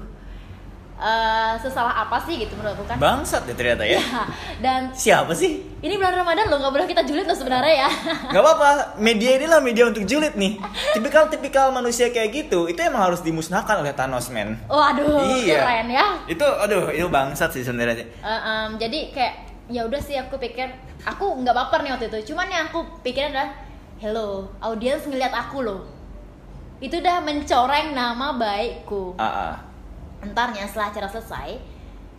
uh, 1.00 1.54
sesalah 1.60 2.08
apa 2.08 2.18
sih 2.24 2.40
gitu 2.40 2.56
menurut 2.56 2.84
kan? 2.88 2.98
Bangsat 3.00 3.48
ya 3.48 3.54
ternyata 3.56 3.84
ya, 3.84 4.00
ya 4.04 4.24
dan 4.64 4.92
siapa 4.96 5.36
sih? 5.36 5.76
ini 5.86 6.02
bulan 6.02 6.18
ramadan 6.18 6.50
loh 6.50 6.58
nggak 6.58 6.74
boleh 6.74 6.88
kita 6.90 7.06
julid 7.06 7.30
loh 7.30 7.38
sebenarnya 7.38 7.86
ya. 7.86 7.90
Nggak 8.34 8.42
apa-apa 8.42 8.70
media 8.98 9.38
ini 9.38 9.46
lah 9.46 9.62
media 9.62 9.86
untuk 9.86 10.02
julid 10.10 10.34
nih. 10.34 10.58
Tipikal 10.98 11.30
tipikal 11.30 11.70
manusia 11.70 12.10
kayak 12.10 12.34
gitu 12.34 12.66
itu 12.66 12.80
emang 12.82 13.06
harus 13.06 13.22
dimusnahkan 13.22 13.86
oleh 13.86 13.94
Thanos 13.94 14.34
men. 14.34 14.58
Waduh 14.66 15.46
iya. 15.46 15.62
keren 15.62 15.88
ya. 15.94 16.08
Itu 16.26 16.42
aduh 16.42 16.90
itu 16.90 17.06
bangsat 17.06 17.54
sih 17.54 17.62
sebenarnya. 17.62 18.02
Uh, 18.26 18.34
um, 18.34 18.70
jadi 18.82 19.14
kayak 19.14 19.34
ya 19.70 19.86
udah 19.86 20.02
sih 20.02 20.18
aku 20.18 20.42
pikir 20.42 20.74
aku 21.06 21.46
nggak 21.46 21.54
baper 21.54 21.86
nih 21.86 21.92
waktu 21.94 22.10
itu. 22.10 22.34
Cuman 22.34 22.50
yang 22.50 22.74
aku 22.74 22.82
pikir 23.06 23.30
adalah 23.30 23.54
hello 24.02 24.50
audiens 24.66 25.06
ngeliat 25.06 25.38
aku 25.38 25.62
loh. 25.62 25.86
Itu 26.82 26.98
udah 26.98 27.22
mencoreng 27.22 27.94
nama 27.94 28.34
baikku. 28.42 29.22
Uh 29.22 29.22
-uh 29.22 29.65
entarnya 30.26 30.66
setelah 30.66 30.90
acara 30.90 31.08
selesai 31.08 31.76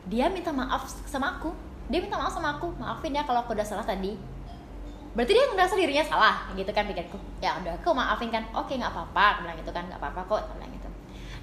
dia 0.06 0.30
minta 0.30 0.54
maaf 0.54 0.86
sama 1.06 1.36
aku. 1.36 1.50
Dia 1.90 1.98
minta 2.02 2.18
maaf 2.18 2.34
sama 2.34 2.58
aku 2.58 2.70
maafin 2.78 3.14
ya 3.14 3.26
kalau 3.26 3.42
aku 3.42 3.58
udah 3.58 3.66
salah 3.66 3.82
tadi. 3.82 4.14
Berarti 5.18 5.32
dia 5.32 5.44
ngerasa 5.50 5.74
dirinya 5.74 6.04
salah 6.06 6.46
gitu 6.54 6.70
kan 6.70 6.86
pikirku. 6.86 7.18
Ya 7.42 7.58
udah 7.58 7.74
aku 7.82 7.90
maafin 7.90 8.30
kan. 8.30 8.46
Oke 8.54 8.78
nggak 8.78 8.90
apa-apa. 8.94 9.24
Aku 9.34 9.38
bilang 9.46 9.58
gitu 9.58 9.70
kan 9.74 9.82
nggak 9.90 9.98
apa-apa 9.98 10.20
kok 10.30 10.38
aku 10.46 10.52
bilang 10.62 10.70
gitu. 10.70 10.88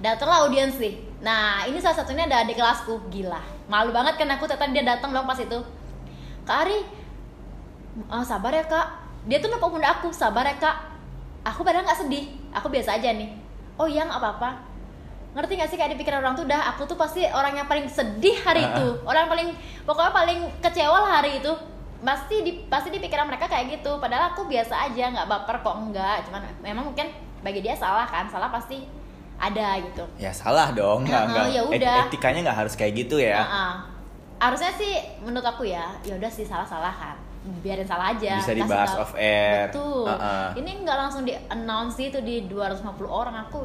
Datanglah 0.00 0.48
audiens 0.48 0.76
nih. 0.80 0.96
Nah 1.20 1.68
ini 1.68 1.76
salah 1.80 2.00
satunya 2.00 2.24
ada 2.24 2.40
adik 2.44 2.56
kelasku. 2.56 3.04
Gila 3.12 3.40
malu 3.68 3.92
banget 3.92 4.16
kan 4.20 4.28
aku 4.32 4.48
ternyata 4.48 4.72
dia 4.72 4.84
datang 4.84 5.12
dong 5.12 5.28
pas 5.28 5.36
itu. 5.36 5.60
Kak 6.44 6.56
Ari 6.68 6.80
oh, 8.08 8.24
sabar 8.24 8.52
ya 8.52 8.64
kak. 8.64 9.04
Dia 9.24 9.40
tuh 9.40 9.48
nepuk 9.48 9.72
pundak 9.72 10.00
aku 10.00 10.08
sabar 10.12 10.44
ya 10.48 10.56
kak. 10.56 10.76
Aku 11.44 11.60
padahal 11.60 11.84
nggak 11.84 12.00
sedih. 12.00 12.32
Aku 12.56 12.72
biasa 12.72 12.96
aja 12.96 13.12
nih. 13.12 13.28
Oh 13.76 13.84
iya 13.84 14.08
nggak 14.08 14.20
apa-apa 14.20 14.73
ngerti 15.34 15.52
gak 15.56 15.66
sih 15.66 15.74
kayak 15.74 15.90
di 15.90 15.98
pikiran 15.98 16.18
orang 16.20 16.34
tuh 16.34 16.46
dah 16.46 16.62
aku 16.68 16.86
tuh 16.86 16.94
pasti 16.94 17.26
orang 17.26 17.54
yang 17.54 17.66
paling 17.66 17.86
sedih 17.86 18.38
hari 18.38 18.62
Ah. 18.62 18.70
itu 18.72 18.86
orang 19.02 19.26
paling 19.26 19.48
pokoknya 19.82 20.12
paling 20.12 20.38
kecewa 20.58 20.94
lah 20.96 21.12
hari 21.18 21.38
itu 21.38 21.50
pasti 22.00 22.36
di 22.40 22.52
pasti 22.64 22.88
di 22.88 22.98
pikiran 22.98 23.26
mereka 23.26 23.44
kayak 23.44 23.66
gitu 23.74 23.96
padahal 23.96 24.30
aku 24.30 24.44
biasa 24.44 24.76
aja 24.84 25.10
nggak 25.10 25.26
baper 25.26 25.56
kok 25.58 25.74
enggak 25.74 26.22
cuman 26.22 26.40
memang 26.60 26.84
mungkin 26.86 27.10
bagi 27.40 27.60
dia 27.60 27.74
salah 27.74 28.04
kan 28.04 28.24
salah 28.26 28.48
pasti 28.48 28.86
ada 29.34 29.74
gitu 29.80 30.04
Ya 30.14 30.30
salah 30.30 30.70
dong, 30.70 31.02
nggak 31.02 31.22
nggak 31.26 31.46
ya 31.50 31.62
et- 31.64 31.70
udah. 31.74 31.96
etikanya 32.06 32.40
nggak 32.44 32.58
harus 32.60 32.74
kayak 32.74 32.94
gitu 32.96 33.18
ya. 33.18 33.42
Heeh. 33.42 33.72
harusnya 34.36 34.70
sih 34.70 34.92
menurut 35.18 35.42
aku 35.44 35.64
ya 35.64 35.90
ya 36.02 36.14
udah 36.14 36.28
sih 36.28 36.44
salah 36.44 36.62
salah 36.64 36.92
kan 36.92 37.16
biarin 37.60 37.82
salah 37.82 38.12
aja 38.12 38.36
Bisa 38.36 38.52
dibahas 38.52 38.92
off 38.94 39.12
air. 39.14 39.68
betul 39.68 40.04
Heeh. 40.06 40.60
ini 40.60 40.70
nggak 40.80 40.96
langsung 40.96 41.22
di 41.22 41.34
announce 41.48 41.98
itu 41.98 42.20
di 42.20 42.44
250 42.44 42.84
orang 43.04 43.36
aku 43.42 43.64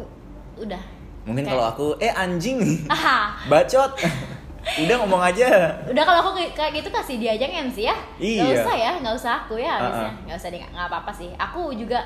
udah 0.58 0.80
Mungkin 1.24 1.44
kalau 1.44 1.66
aku, 1.66 1.86
eh 1.98 2.10
anjing, 2.10 2.60
ah 2.88 3.36
bacot, 3.52 3.92
udah 4.84 4.96
ngomong 5.00 5.22
aja. 5.22 5.48
udah 5.86 6.04
kalau 6.04 6.20
aku 6.22 6.32
kayak- 6.52 6.74
gitu 6.74 6.90
kasih 6.90 7.16
dia 7.18 7.32
aja 7.34 7.46
MC 7.46 7.84
ya. 7.84 7.96
Nggak 8.16 8.48
Iya. 8.50 8.60
usah 8.60 8.76
ya 8.76 8.92
nggak 8.98 9.16
usah 9.16 9.32
aku 9.40 9.56
ya 9.56 9.76
Uh-uh. 9.78 10.10
nggak 10.26 10.36
usah 10.36 10.50
di 10.50 10.58
nggak 10.60 10.86
apa 10.86 10.98
apa 11.02 11.12
sih. 11.12 11.30
Aku 11.36 11.72
juga 11.72 12.00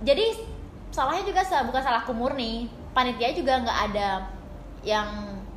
jadi 0.00 0.36
salahnya 0.88 1.24
juga 1.24 1.40
bukan 1.62 1.82
salahku 1.82 2.12
murni. 2.12 2.66
Panitia 2.90 3.32
juga 3.32 3.60
nggak 3.60 3.78
ada 3.90 4.08
yang 4.80 5.04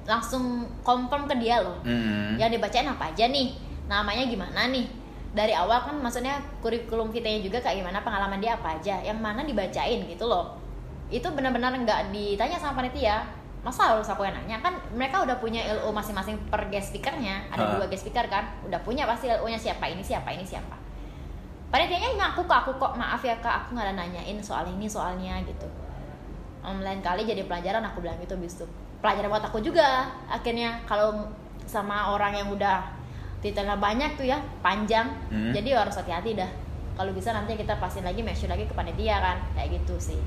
langsung 0.03 0.43
confirm 0.81 1.25
ke 1.25 1.35
dia 1.37 1.61
loh. 1.61 1.77
Hmm. 1.81 2.33
yang 2.35 2.49
dibacain 2.49 2.83
apa 2.83 3.09
aja 3.09 3.25
nih 3.25 3.53
namanya 3.85 4.25
gimana 4.25 4.67
nih. 4.67 4.87
Dari 5.29 5.53
awal 5.53 5.85
kan 5.85 5.95
maksudnya 5.95 6.41
kurikulum 6.59 7.13
kitanya 7.13 7.39
juga 7.39 7.61
kayak 7.61 7.79
gimana 7.79 8.01
pengalaman 8.01 8.41
dia 8.41 8.55
apa 8.55 8.75
aja 8.75 8.97
yang 8.99 9.15
mana 9.15 9.43
dibacain 9.43 10.01
gitu 10.03 10.25
loh 10.25 10.57
itu 11.09 11.25
benar-benar 11.25 11.73
nggak 11.73 12.13
ditanya 12.13 12.55
sama 12.55 12.79
panitia. 12.79 13.25
Masa 13.59 13.91
harus 13.91 14.07
aku 14.07 14.23
yang 14.23 14.31
nanya? 14.33 14.61
Kan 14.63 14.71
mereka 14.95 15.19
udah 15.19 15.35
punya 15.35 15.59
LO 15.75 15.91
masing-masing 15.91 16.39
per 16.47 16.63
guest 16.69 16.95
speakernya. 16.95 17.43
Ada 17.51 17.59
Ha. 17.59 17.71
dua 17.75 17.85
guest 17.85 18.07
speaker 18.07 18.23
kan? 18.25 18.47
Udah 18.63 18.79
punya 18.79 19.03
pasti 19.03 19.27
LO 19.27 19.43
nya 19.45 19.59
siapa 19.59 19.83
ini 19.83 19.99
siapa 19.99 20.31
ini 20.31 20.47
siapa. 20.47 20.77
Panitianya 21.69 22.17
ngaku 22.17 22.47
ke 22.47 22.55
aku 22.55 22.71
kok 22.75 22.93
maaf 22.95 23.21
ya 23.21 23.37
kak 23.37 23.53
aku 23.61 23.77
nggak 23.77 23.85
ada 23.85 23.95
nanyain 23.95 24.37
soal 24.39 24.65
ini 24.65 24.87
soalnya 24.87 25.37
gitu. 25.43 25.67
Em, 26.59 26.81
lain 26.81 26.97
kali 26.99 27.23
jadi 27.23 27.45
pelajaran 27.45 27.83
aku 27.83 28.01
bilang 28.01 28.17
gitu 28.17 28.33
bis 28.37 28.57
itu. 28.57 28.65
Pelajaran 28.99 29.29
buat 29.29 29.43
aku 29.43 29.59
juga. 29.59 30.07
Akhirnya 30.25 30.81
kalau 30.85 31.29
sama 31.63 32.09
orang 32.09 32.33
yang 32.33 32.49
udah 32.49 32.81
titelnya 33.39 33.77
banyak 33.77 34.15
tuh 34.15 34.25
ya 34.25 34.35
panjang 34.59 35.07
Hmm. 35.29 35.53
jadi 35.53 35.77
harus 35.77 35.93
hati-hati 35.95 36.33
dah. 36.33 36.49
Kalau 36.95 37.11
bisa 37.11 37.31
nanti 37.31 37.53
kita 37.53 37.77
pastiin 37.77 38.03
lagi 38.03 38.19
make 38.19 38.35
sure 38.35 38.47
lagi 38.47 38.63
ke 38.63 38.73
panitia 38.73 39.19
kan 39.19 39.37
kayak 39.53 39.79
gitu 39.79 39.95
sih 39.95 40.19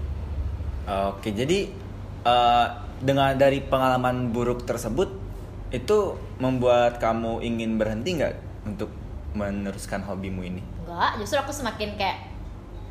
Oke, 0.82 1.30
jadi 1.30 1.70
eh, 2.22 2.66
dengan 2.98 3.34
dari 3.34 3.62
pengalaman 3.62 4.30
buruk 4.30 4.66
tersebut 4.66 5.10
itu 5.70 5.98
membuat 6.36 6.98
kamu 6.98 7.40
ingin 7.40 7.78
berhenti 7.78 8.18
nggak 8.18 8.34
untuk 8.66 8.90
meneruskan 9.32 10.04
hobimu 10.04 10.44
ini? 10.44 10.62
enggak 10.84 11.24
justru 11.24 11.40
aku 11.40 11.48
semakin 11.48 11.96
kayak 11.96 12.28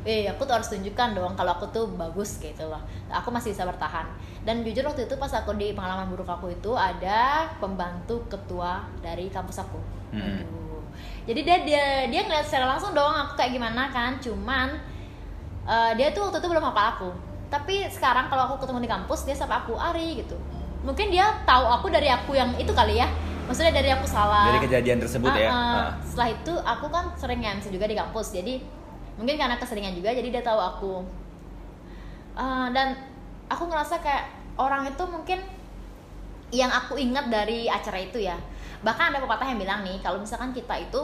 eh 0.02 0.26
aku 0.26 0.42
tuh 0.42 0.58
harus 0.58 0.66
tunjukkan 0.66 1.14
dong 1.14 1.38
kalau 1.38 1.54
aku 1.54 1.70
tuh 1.70 1.86
bagus 1.94 2.42
gitu 2.42 2.66
loh 2.66 2.82
aku 3.06 3.30
masih 3.30 3.54
bisa 3.54 3.62
bertahan 3.62 4.10
dan 4.42 4.66
jujur 4.66 4.82
waktu 4.82 5.06
itu 5.06 5.14
pas 5.14 5.30
aku 5.30 5.54
di 5.54 5.70
pengalaman 5.70 6.10
buruk 6.10 6.26
aku 6.26 6.50
itu 6.50 6.74
ada 6.74 7.46
pembantu 7.62 8.26
ketua 8.26 8.82
dari 8.98 9.30
kampus 9.30 9.62
aku 9.62 9.78
Hmm. 10.12 10.44
Aduh. 10.44 10.84
jadi 11.24 11.40
dia 11.40 11.56
dia 11.64 11.84
dia 12.10 12.20
ngeliat 12.26 12.44
secara 12.44 12.68
langsung 12.68 12.92
dong 12.92 13.14
aku 13.14 13.32
kayak 13.32 13.54
gimana 13.54 13.88
kan 13.88 14.18
cuman 14.18 14.76
eh, 15.64 15.92
dia 15.94 16.10
tuh 16.10 16.26
waktu 16.26 16.42
itu 16.42 16.48
belum 16.50 16.66
hafal 16.66 16.86
aku 16.98 17.10
tapi 17.52 17.84
sekarang 17.92 18.32
kalau 18.32 18.48
aku 18.48 18.64
ketemu 18.64 18.88
di 18.88 18.90
kampus 18.90 19.28
dia 19.28 19.36
sapa 19.36 19.60
aku 19.60 19.76
Ari 19.76 20.24
gitu 20.24 20.40
mungkin 20.80 21.12
dia 21.12 21.28
tahu 21.44 21.68
aku 21.68 21.92
dari 21.92 22.08
aku 22.08 22.32
yang 22.32 22.56
itu 22.56 22.72
kali 22.72 22.96
ya 22.96 23.06
maksudnya 23.46 23.74
dari 23.74 23.90
aku 23.92 24.06
salah 24.08 24.48
Dari 24.48 24.64
kejadian 24.64 24.98
tersebut 25.02 25.28
ya? 25.34 25.50
Ah, 25.50 25.52
ah. 25.52 25.76
Ah. 25.76 25.90
Setelah 26.00 26.28
itu 26.32 26.54
aku 26.56 26.86
kan 26.88 27.04
sering 27.18 27.42
MC 27.42 27.68
juga 27.74 27.90
di 27.90 27.96
kampus, 27.98 28.32
jadi 28.32 28.62
mungkin 29.18 29.34
karena 29.36 29.58
keseringan 29.58 29.92
juga, 29.92 30.14
jadi 30.14 30.28
dia 30.30 30.40
tahu 30.40 30.56
aku. 30.56 30.94
Ah, 32.38 32.72
dan 32.72 32.96
aku 33.50 33.68
ngerasa 33.68 34.00
kayak 34.00 34.30
orang 34.56 34.88
itu 34.88 35.04
mungkin 35.04 35.38
yang 36.52 36.72
aku 36.72 36.96
ingat 36.96 37.28
dari 37.28 37.68
acara 37.68 37.98
itu 37.98 38.24
ya. 38.24 38.38
Bahkan 38.80 39.12
ada 39.12 39.18
pepatah 39.20 39.46
yang 39.52 39.60
bilang 39.60 39.80
nih, 39.84 40.00
kalau 40.00 40.16
misalkan 40.16 40.54
kita 40.54 40.78
itu 40.78 41.00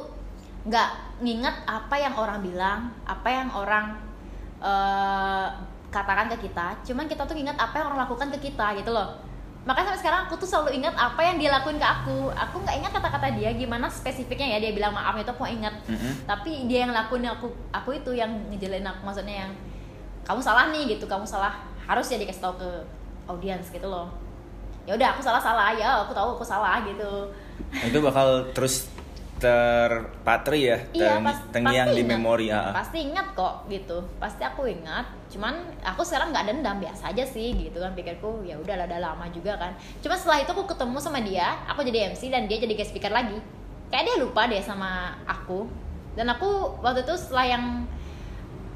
nggak 0.69 1.21
nginget 1.21 1.57
apa 1.69 1.97
yang 2.01 2.15
orang 2.17 2.39
bilang, 2.41 2.81
apa 3.05 3.29
yang 3.29 3.49
orang 3.53 3.87
eh, 4.63 5.49
katakan 5.89 6.29
ke 6.37 6.49
kita, 6.49 6.77
cuman 6.85 7.09
kita 7.09 7.25
tuh 7.25 7.37
ingat 7.37 7.57
apa 7.57 7.81
yang 7.81 7.87
orang 7.93 8.05
lakukan 8.05 8.29
ke 8.37 8.53
kita 8.53 8.77
gitu 8.77 8.93
loh. 8.93 9.17
Makanya 9.65 9.93
sampai 9.93 10.01
sekarang 10.01 10.21
aku 10.29 10.35
tuh 10.41 10.49
selalu 10.49 10.81
ingat 10.81 10.97
apa 10.97 11.21
yang 11.21 11.37
dia 11.37 11.53
lakuin 11.53 11.77
ke 11.77 11.85
aku. 11.85 12.33
Aku 12.33 12.57
nggak 12.65 12.77
ingat 12.81 12.93
kata-kata 12.97 13.37
dia 13.37 13.53
gimana 13.53 13.89
spesifiknya 13.89 14.57
ya 14.57 14.59
dia 14.65 14.73
bilang 14.73 14.97
maaf 14.97 15.17
itu 15.21 15.29
aku 15.29 15.45
ingat. 15.45 15.75
Mm-mm. 15.85 16.25
tapi 16.25 16.65
dia 16.65 16.89
yang 16.89 16.93
lakuin 16.97 17.29
aku 17.29 17.53
aku 17.69 18.01
itu 18.01 18.17
yang 18.17 18.33
ngejelin 18.49 18.85
aku 18.85 19.01
maksudnya 19.05 19.45
yang 19.45 19.53
kamu 20.25 20.41
salah 20.41 20.73
nih 20.73 20.97
gitu 20.97 21.05
kamu 21.05 21.25
salah. 21.29 21.61
Harus 21.85 22.09
ya 22.09 22.17
dikasih 22.21 22.41
tahu 22.45 22.55
ke 22.61 22.71
audiens 23.29 23.69
gitu 23.69 23.89
loh. 23.89 24.09
Ya 24.89 24.97
udah 24.97 25.13
aku 25.13 25.21
salah 25.21 25.41
salah 25.41 25.77
ya 25.77 26.01
aku 26.01 26.17
tahu 26.17 26.37
aku 26.41 26.45
salah 26.45 26.81
gitu. 26.89 27.29
Itu 27.85 28.01
bakal 28.01 28.49
terus 28.57 28.89
terpatri 29.39 30.67
ya, 30.67 30.79
iya 30.91 31.15
teng- 31.15 31.27
pas, 31.27 31.39
terngiang 31.55 31.89
pasti 31.89 31.99
di 31.99 32.05
memori. 32.05 32.47
ah. 32.51 32.75
pasti 32.75 32.99
ingat 33.07 33.27
kok 33.39 33.71
gitu. 33.71 34.03
Pasti 34.19 34.43
aku 34.43 34.67
ingat 34.67 35.07
cuman 35.31 35.55
aku 35.87 36.03
sekarang 36.03 36.35
nggak 36.35 36.45
dendam 36.51 36.77
biasa 36.83 37.15
aja 37.15 37.23
sih 37.23 37.55
gitu 37.55 37.79
kan 37.79 37.95
pikirku 37.95 38.43
ya 38.43 38.59
udah 38.59 38.75
udah 38.85 38.99
lama 38.99 39.31
juga 39.31 39.55
kan. 39.55 39.79
Cuma 40.03 40.19
setelah 40.19 40.43
itu 40.43 40.51
aku 40.51 40.67
ketemu 40.67 40.99
sama 40.99 41.23
dia 41.23 41.55
aku 41.71 41.87
jadi 41.87 42.11
MC 42.11 42.35
dan 42.35 42.51
dia 42.51 42.59
jadi 42.59 42.75
guest 42.75 42.91
speaker 42.91 43.15
lagi. 43.15 43.39
Kayak 43.89 44.05
dia 44.11 44.17
lupa 44.21 44.51
deh 44.51 44.61
sama 44.61 45.15
aku. 45.25 45.71
Dan 46.19 46.27
aku 46.35 46.83
waktu 46.83 47.07
itu 47.07 47.15
setelah 47.15 47.47
yang 47.47 47.65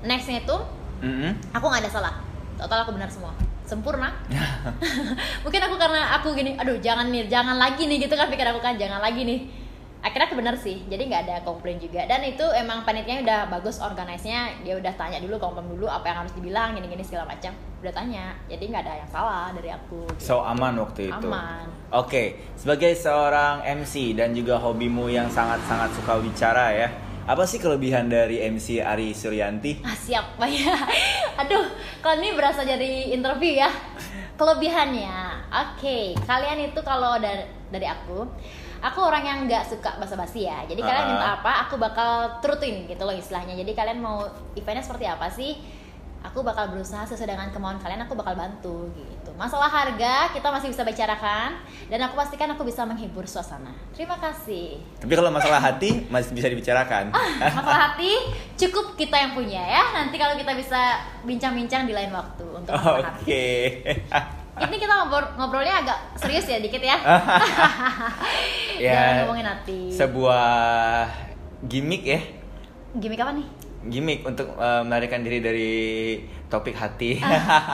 nextnya 0.07 0.46
itu 0.46 0.57
Mm-mm. 1.03 1.35
aku 1.51 1.64
nggak 1.66 1.83
ada 1.85 1.90
salah. 1.90 2.14
Total 2.55 2.87
aku 2.87 2.94
benar 2.94 3.11
semua. 3.11 3.35
Sempurna. 3.66 4.14
Mungkin 5.44 5.61
aku 5.66 5.75
karena 5.75 6.14
aku 6.22 6.38
gini 6.38 6.55
aduh 6.55 6.79
jangan 6.79 7.11
nih 7.11 7.27
jangan 7.27 7.59
lagi 7.59 7.90
nih 7.90 8.07
gitu 8.07 8.14
kan 8.14 8.31
pikir 8.31 8.46
aku 8.46 8.62
kan 8.62 8.79
jangan 8.79 9.03
lagi 9.03 9.27
nih 9.27 9.62
akhirnya 10.02 10.26
aku 10.26 10.36
benar 10.36 10.58
sih 10.58 10.82
jadi 10.90 11.02
nggak 11.06 11.22
ada 11.30 11.36
komplain 11.46 11.78
juga 11.78 12.02
dan 12.10 12.26
itu 12.26 12.42
emang 12.58 12.82
panitianya 12.82 13.22
udah 13.22 13.40
bagus 13.54 13.78
organize-nya 13.78 14.50
dia 14.66 14.74
udah 14.74 14.90
tanya 14.98 15.22
dulu 15.22 15.38
confirm 15.38 15.70
dulu 15.70 15.86
apa 15.86 16.10
yang 16.10 16.18
harus 16.26 16.34
dibilang 16.34 16.74
gini 16.74 16.90
gini 16.90 17.06
segala 17.06 17.30
macam 17.30 17.54
udah 17.78 17.94
tanya 17.94 18.34
jadi 18.50 18.64
nggak 18.66 18.82
ada 18.82 18.94
yang 18.98 19.10
salah 19.10 19.54
dari 19.54 19.70
aku 19.70 20.02
So 20.18 20.42
aman 20.42 20.78
waktu 20.78 21.10
itu. 21.10 21.26
Aman. 21.30 21.66
Oke, 21.92 22.38
sebagai 22.54 22.94
seorang 22.94 23.62
MC 23.62 24.14
dan 24.16 24.32
juga 24.32 24.56
hobimu 24.58 25.10
yang 25.10 25.28
sangat-sangat 25.28 25.92
suka 25.98 26.18
bicara 26.22 26.72
ya. 26.72 26.88
Apa 27.22 27.46
sih 27.46 27.62
kelebihan 27.62 28.10
dari 28.10 28.42
MC 28.42 28.82
Ari 28.82 29.14
Suryanti? 29.14 29.78
Ah, 29.86 29.94
siap 29.94 30.34
Pak 30.34 30.50
ya. 30.58 30.74
Aduh, 31.38 31.62
kalau 32.02 32.18
ini 32.18 32.34
berasa 32.34 32.66
jadi 32.66 33.14
interview 33.14 33.62
ya. 33.62 33.70
Kelebihannya, 34.42 35.14
oke. 35.55 36.18
Kalian 36.26 36.74
itu 36.74 36.81
kalau 36.83 37.14
dari 37.22 37.46
dari 37.70 37.87
aku, 37.87 38.26
aku 38.83 38.98
orang 38.98 39.22
yang 39.22 39.38
nggak 39.46 39.70
suka 39.70 39.94
basa-basi 40.02 40.50
ya. 40.50 40.66
Jadi 40.66 40.83
kalian 40.83 41.07
Ah. 41.07 41.11
minta 41.14 41.28
apa, 41.38 41.52
aku 41.62 41.78
bakal 41.78 42.42
turutin 42.42 42.90
gitu 42.90 43.07
loh 43.07 43.14
istilahnya. 43.14 43.55
Jadi 43.55 43.70
kalian 43.70 44.02
mau 44.02 44.26
eventnya 44.59 44.83
seperti 44.83 45.07
apa 45.07 45.31
sih? 45.31 45.62
Aku 46.26 46.42
bakal 46.42 46.74
berusaha 46.74 47.07
sesuai 47.07 47.38
dengan 47.38 47.55
kemauan 47.55 47.78
kalian. 47.78 48.02
Aku 48.02 48.18
bakal 48.18 48.35
bantu 48.35 48.90
gitu. 48.98 49.21
Masalah 49.42 49.66
harga 49.66 50.31
kita 50.31 50.48
masih 50.48 50.70
bisa 50.70 50.87
bicarakan 50.87 51.59
dan 51.90 51.98
aku 51.98 52.14
pastikan 52.14 52.46
aku 52.55 52.62
bisa 52.62 52.87
menghibur 52.87 53.26
suasana. 53.26 53.74
Terima 53.90 54.14
kasih. 54.14 54.78
Tapi 55.02 55.11
kalau 55.11 55.35
masalah 55.35 55.59
hati 55.59 56.07
masih 56.07 56.31
bisa 56.31 56.46
dibicarakan. 56.46 57.11
masalah 57.42 57.90
hati 57.90 58.14
cukup 58.55 58.94
kita 58.94 59.18
yang 59.18 59.35
punya 59.35 59.59
ya 59.59 59.83
nanti 59.92 60.14
kalau 60.14 60.38
kita 60.38 60.55
bisa 60.55 60.94
bincang-bincang 61.22 61.83
di 61.83 61.92
lain 61.92 62.14
waktu 62.14 62.44
untuk 62.46 62.70
masalah 62.70 63.02
hati 63.11 63.26
Oke. 63.26 63.46
ini 64.62 64.76
kita 64.78 64.92
ngobrol 64.94 65.26
ngobrolnya 65.35 65.74
agak 65.83 65.98
serius 66.14 66.46
ya 66.46 66.62
dikit 66.62 66.78
ya 66.78 66.96
Ya, 68.78 68.92
jangan 68.94 69.14
ngomongin 69.26 69.46
hati 69.48 69.81
Sebuah 69.90 71.07
gimmick 71.66 72.02
ya. 72.05 72.20
gimmick 72.94 73.18
apa 73.18 73.33
nih 73.35 73.46
Gimmick 73.88 74.22
untuk 74.22 74.54
eh, 74.58 74.82
melarikan 74.86 75.26
diri 75.26 75.38
dari 75.42 75.72
topik 76.46 76.76
hati. 76.76 77.18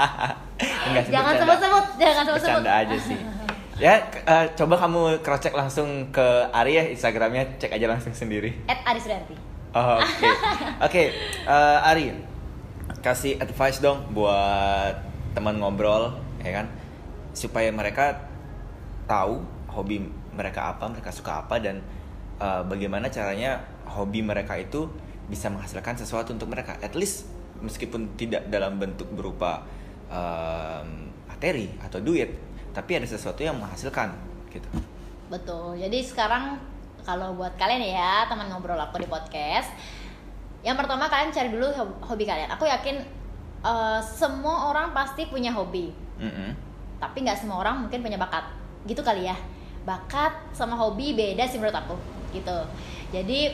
Enggak 0.89 1.03
sih, 1.07 1.13
jangan 1.13 1.35
sebut-sebut 1.37 1.85
jangan 2.01 2.25
sebut-sebut 2.25 2.63
Bercanda 2.65 2.73
aja 2.87 2.97
sih. 2.97 3.19
ya 3.79 4.03
eh, 4.11 4.47
coba 4.59 4.75
kamu 4.75 5.23
cross 5.23 5.39
check 5.39 5.55
langsung 5.55 6.11
ke 6.11 6.27
Ari 6.51 6.73
ya 6.75 6.85
Instagramnya 6.91 7.47
cek 7.63 7.71
aja 7.71 7.87
langsung 7.87 8.11
sendiri 8.11 8.51
At 8.67 8.83
Arisrianti. 8.83 9.39
Oh, 9.71 10.03
oke 10.03 10.31
oke 10.91 11.03
eh, 11.47 11.89
Ari 11.95 12.11
kasih 12.99 13.39
advice 13.39 13.79
dong 13.79 14.03
buat 14.11 14.99
teman 15.39 15.63
ngobrol 15.63 16.11
ya 16.43 16.59
kan 16.59 16.67
supaya 17.31 17.71
mereka 17.71 18.19
tahu 19.07 19.47
hobi 19.71 20.03
mereka 20.35 20.75
apa 20.75 20.91
mereka 20.91 21.15
suka 21.15 21.47
apa 21.47 21.63
dan 21.63 21.79
eh, 22.43 22.63
bagaimana 22.67 23.07
caranya 23.15 23.63
hobi 23.87 24.27
mereka 24.27 24.59
itu 24.59 24.91
bisa 25.29 25.53
menghasilkan 25.53 25.95
sesuatu 25.97 26.33
untuk 26.33 26.49
mereka 26.49 26.77
at 26.81 26.97
least 26.97 27.29
meskipun 27.61 28.17
tidak 28.17 28.49
dalam 28.49 28.81
bentuk 28.81 29.09
berupa 29.13 29.63
em, 30.09 31.13
materi 31.29 31.69
atau 31.85 32.01
duit 32.01 32.33
tapi 32.73 32.97
ada 32.97 33.07
sesuatu 33.07 33.45
yang 33.45 33.57
menghasilkan 33.61 34.13
gitu 34.49 34.69
Betul. 35.29 35.77
Jadi 35.77 36.01
sekarang 36.01 36.57
kalau 37.05 37.37
buat 37.37 37.53
kalian 37.61 37.85
ya 37.85 38.25
teman 38.29 38.49
ngobrol 38.49 38.81
aku 38.81 38.97
di 39.01 39.09
podcast, 39.09 39.69
yang 40.65 40.73
pertama 40.77 41.05
kalian 41.09 41.29
cari 41.29 41.53
dulu 41.53 41.69
hob- 41.73 42.01
hobi 42.01 42.25
kalian. 42.25 42.49
Aku 42.57 42.65
yakin 42.65 42.97
eh, 43.61 44.01
semua 44.01 44.73
orang 44.73 44.97
pasti 44.97 45.29
punya 45.29 45.53
hobi, 45.53 45.93
Mm-mm. 46.17 46.51
tapi 46.97 47.29
nggak 47.29 47.45
semua 47.45 47.61
orang 47.61 47.85
mungkin 47.85 48.01
punya 48.01 48.17
bakat. 48.17 48.45
Gitu 48.89 49.05
kali 49.05 49.29
ya. 49.29 49.37
Bakat 49.85 50.33
sama 50.57 50.77
hobi 50.77 51.13
beda 51.13 51.45
sih 51.45 51.61
menurut 51.61 51.77
aku. 51.77 51.97
Gitu. 52.33 52.59
Jadi 53.13 53.53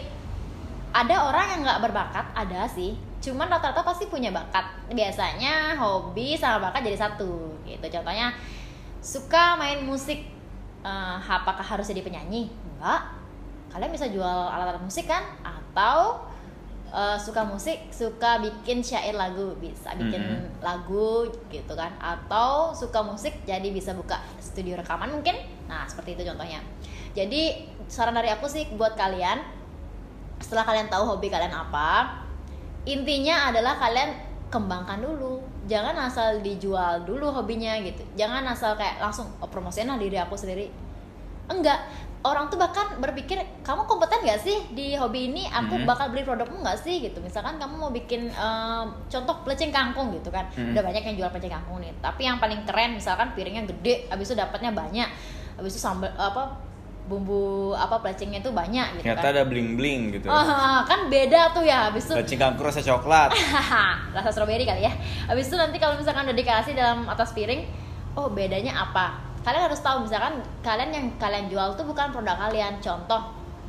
ada 0.94 1.16
orang 1.26 1.46
yang 1.50 1.60
nggak 1.66 1.80
berbakat, 1.90 2.26
ada 2.38 2.70
sih. 2.70 2.94
Cuman 3.18 3.50
rata-rata 3.50 3.82
pasti 3.82 4.06
punya 4.06 4.30
bakat. 4.30 4.62
Biasanya 4.94 5.74
hobi 5.74 6.38
sama 6.38 6.70
bakat 6.70 6.86
jadi 6.86 6.98
satu. 7.10 7.58
Gitu. 7.66 7.82
Contohnya 7.90 8.30
suka 9.02 9.58
main 9.58 9.82
musik. 9.82 10.22
Eh, 10.84 11.16
apakah 11.18 11.64
harus 11.66 11.90
jadi 11.90 12.04
penyanyi? 12.04 12.46
Enggak. 12.46 13.10
Kalian 13.74 13.90
bisa 13.90 14.06
jual 14.06 14.46
alat-alat 14.46 14.78
musik 14.78 15.10
kan? 15.10 15.24
Atau 15.42 16.30
eh, 16.94 17.18
suka 17.18 17.42
musik, 17.42 17.90
suka 17.90 18.38
bikin 18.38 18.78
syair 18.78 19.18
lagu, 19.18 19.58
bisa 19.58 19.90
bikin 19.98 20.22
Mhm. 20.22 20.62
lagu 20.62 21.26
gitu 21.50 21.74
kan? 21.74 21.90
Atau 21.98 22.70
suka 22.70 23.02
musik 23.02 23.42
jadi 23.42 23.66
bisa 23.74 23.98
buka 23.98 24.22
studio 24.38 24.78
rekaman 24.78 25.10
mungkin? 25.10 25.34
Nah, 25.66 25.90
seperti 25.90 26.14
itu 26.14 26.22
contohnya. 26.22 26.62
Jadi 27.18 27.66
saran 27.90 28.14
dari 28.14 28.30
aku 28.30 28.46
sih 28.46 28.70
buat 28.78 28.94
kalian 28.94 29.42
setelah 30.44 30.68
kalian 30.68 30.92
tahu 30.92 31.08
hobi 31.08 31.32
kalian 31.32 31.56
apa 31.56 32.20
intinya 32.84 33.48
adalah 33.48 33.80
kalian 33.80 34.12
kembangkan 34.52 35.00
dulu. 35.00 35.40
Jangan 35.64 35.96
asal 35.96 36.44
dijual 36.44 37.02
dulu 37.02 37.32
hobinya 37.32 37.72
gitu. 37.80 38.04
Jangan 38.14 38.44
asal 38.44 38.76
kayak 38.76 39.00
langsung 39.00 39.26
oh, 39.40 39.48
promosiin 39.48 39.88
lah 39.88 39.96
diri 39.96 40.20
aku 40.20 40.36
sendiri. 40.36 40.68
Enggak. 41.48 41.80
Orang 42.24 42.48
tuh 42.48 42.56
bahkan 42.56 42.96
berpikir 43.04 43.36
kamu 43.60 43.84
kompeten 43.84 44.24
gak 44.24 44.40
sih 44.40 44.56
di 44.72 44.96
hobi 44.96 45.28
ini? 45.28 45.44
Aku 45.44 45.76
Mhm. 45.76 45.84
bakal 45.84 46.08
beli 46.08 46.24
produkmu 46.24 46.60
nggak 46.64 46.80
sih? 46.80 47.04
Gitu. 47.04 47.20
Misalkan 47.20 47.60
kamu 47.60 47.76
mau 47.76 47.92
bikin 47.92 48.32
em, 48.32 48.86
contoh 49.08 49.34
pelecing 49.44 49.68
kangkung 49.68 50.08
gitu 50.12 50.28
kan. 50.28 50.48
Mhm. 50.56 50.72
udah 50.72 50.82
banyak 50.88 51.02
yang 51.04 51.16
jual 51.20 51.28
pelecing 51.28 51.52
kangkung 51.52 51.84
nih. 51.84 51.92
Tapi 52.00 52.24
yang 52.24 52.36
paling 52.40 52.64
keren 52.64 52.96
misalkan 52.96 53.32
piringnya 53.32 53.64
gede 53.68 54.08
habis 54.08 54.28
itu 54.28 54.36
dapatnya 54.36 54.72
banyak. 54.72 55.08
Habis 55.56 55.76
itu 55.76 55.80
sambal 55.80 56.08
apa 56.16 56.48
bumbu 57.04 57.76
apa 57.76 58.00
pelecingnya 58.00 58.40
itu 58.40 58.48
banyak 58.48 58.96
gitu 58.96 59.02
ternyata 59.04 59.20
kan 59.20 59.34
ada 59.36 59.42
bling 59.44 59.76
bling 59.76 60.08
gitu 60.08 60.24
Ah, 60.32 60.80
kan 60.88 61.12
beda 61.12 61.52
tuh 61.52 61.60
ya 61.60 61.92
habis 61.92 62.08
itu 62.08 62.16
Cacing 62.16 62.40
kangkung 62.40 62.64
rasa 62.64 62.80
coklat 62.80 63.28
rasa 64.16 64.28
strawberry 64.32 64.64
kali 64.64 64.88
ya. 64.88 64.92
Habis 65.28 65.52
itu 65.52 65.56
nanti 65.60 65.76
kalau 65.76 66.00
misalkan 66.00 66.24
udah 66.24 66.36
dikasih 66.36 66.72
dalam 66.72 67.04
atas 67.04 67.36
piring, 67.36 67.66
oh 68.16 68.32
bedanya 68.32 68.72
apa? 68.88 69.20
Kalian 69.44 69.68
harus 69.68 69.84
tahu 69.84 70.08
misalkan 70.08 70.40
kalian 70.64 70.90
yang 70.94 71.06
kalian 71.20 71.52
jual 71.52 71.76
tuh 71.76 71.84
bukan 71.84 72.08
produk 72.08 72.40
kalian. 72.48 72.80
Contoh, 72.80 73.20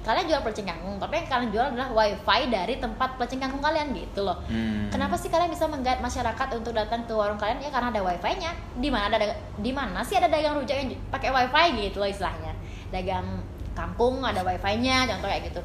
kalian 0.08 0.32
jual 0.32 0.40
pelecing 0.40 0.72
kangkung, 0.72 0.96
tapi 0.96 1.20
yang 1.20 1.28
kalian 1.28 1.50
jual 1.52 1.66
adalah 1.76 1.90
wifi 1.92 2.40
dari 2.48 2.80
tempat 2.80 3.20
pelecing 3.20 3.44
kangkung 3.44 3.60
kalian 3.60 3.92
gitu 3.92 4.24
loh. 4.24 4.40
Hmm. 4.48 4.88
Kenapa 4.88 5.20
sih 5.20 5.28
kalian 5.28 5.52
bisa 5.52 5.68
menggait 5.68 6.00
masyarakat 6.00 6.48
untuk 6.56 6.72
datang 6.72 7.04
ke 7.04 7.12
warung 7.12 7.36
kalian? 7.36 7.60
Ya 7.60 7.68
karena 7.68 7.92
ada 7.92 8.00
wifi-nya. 8.00 8.56
Di 8.80 8.88
mana 8.88 9.12
ada 9.12 9.36
di 9.60 9.72
mana 9.76 10.00
sih 10.08 10.16
ada 10.16 10.32
dagang 10.32 10.56
rujak 10.56 10.80
yang 10.80 10.96
pakai 11.12 11.36
wifi 11.36 11.92
gitu 11.92 12.00
loh 12.00 12.08
istilahnya. 12.08 12.55
Dagang 12.94 13.44
kampung 13.76 14.24
ada 14.24 14.42
wifi-nya, 14.42 15.06
contoh 15.06 15.28
kayak 15.28 15.52
gitu. 15.52 15.62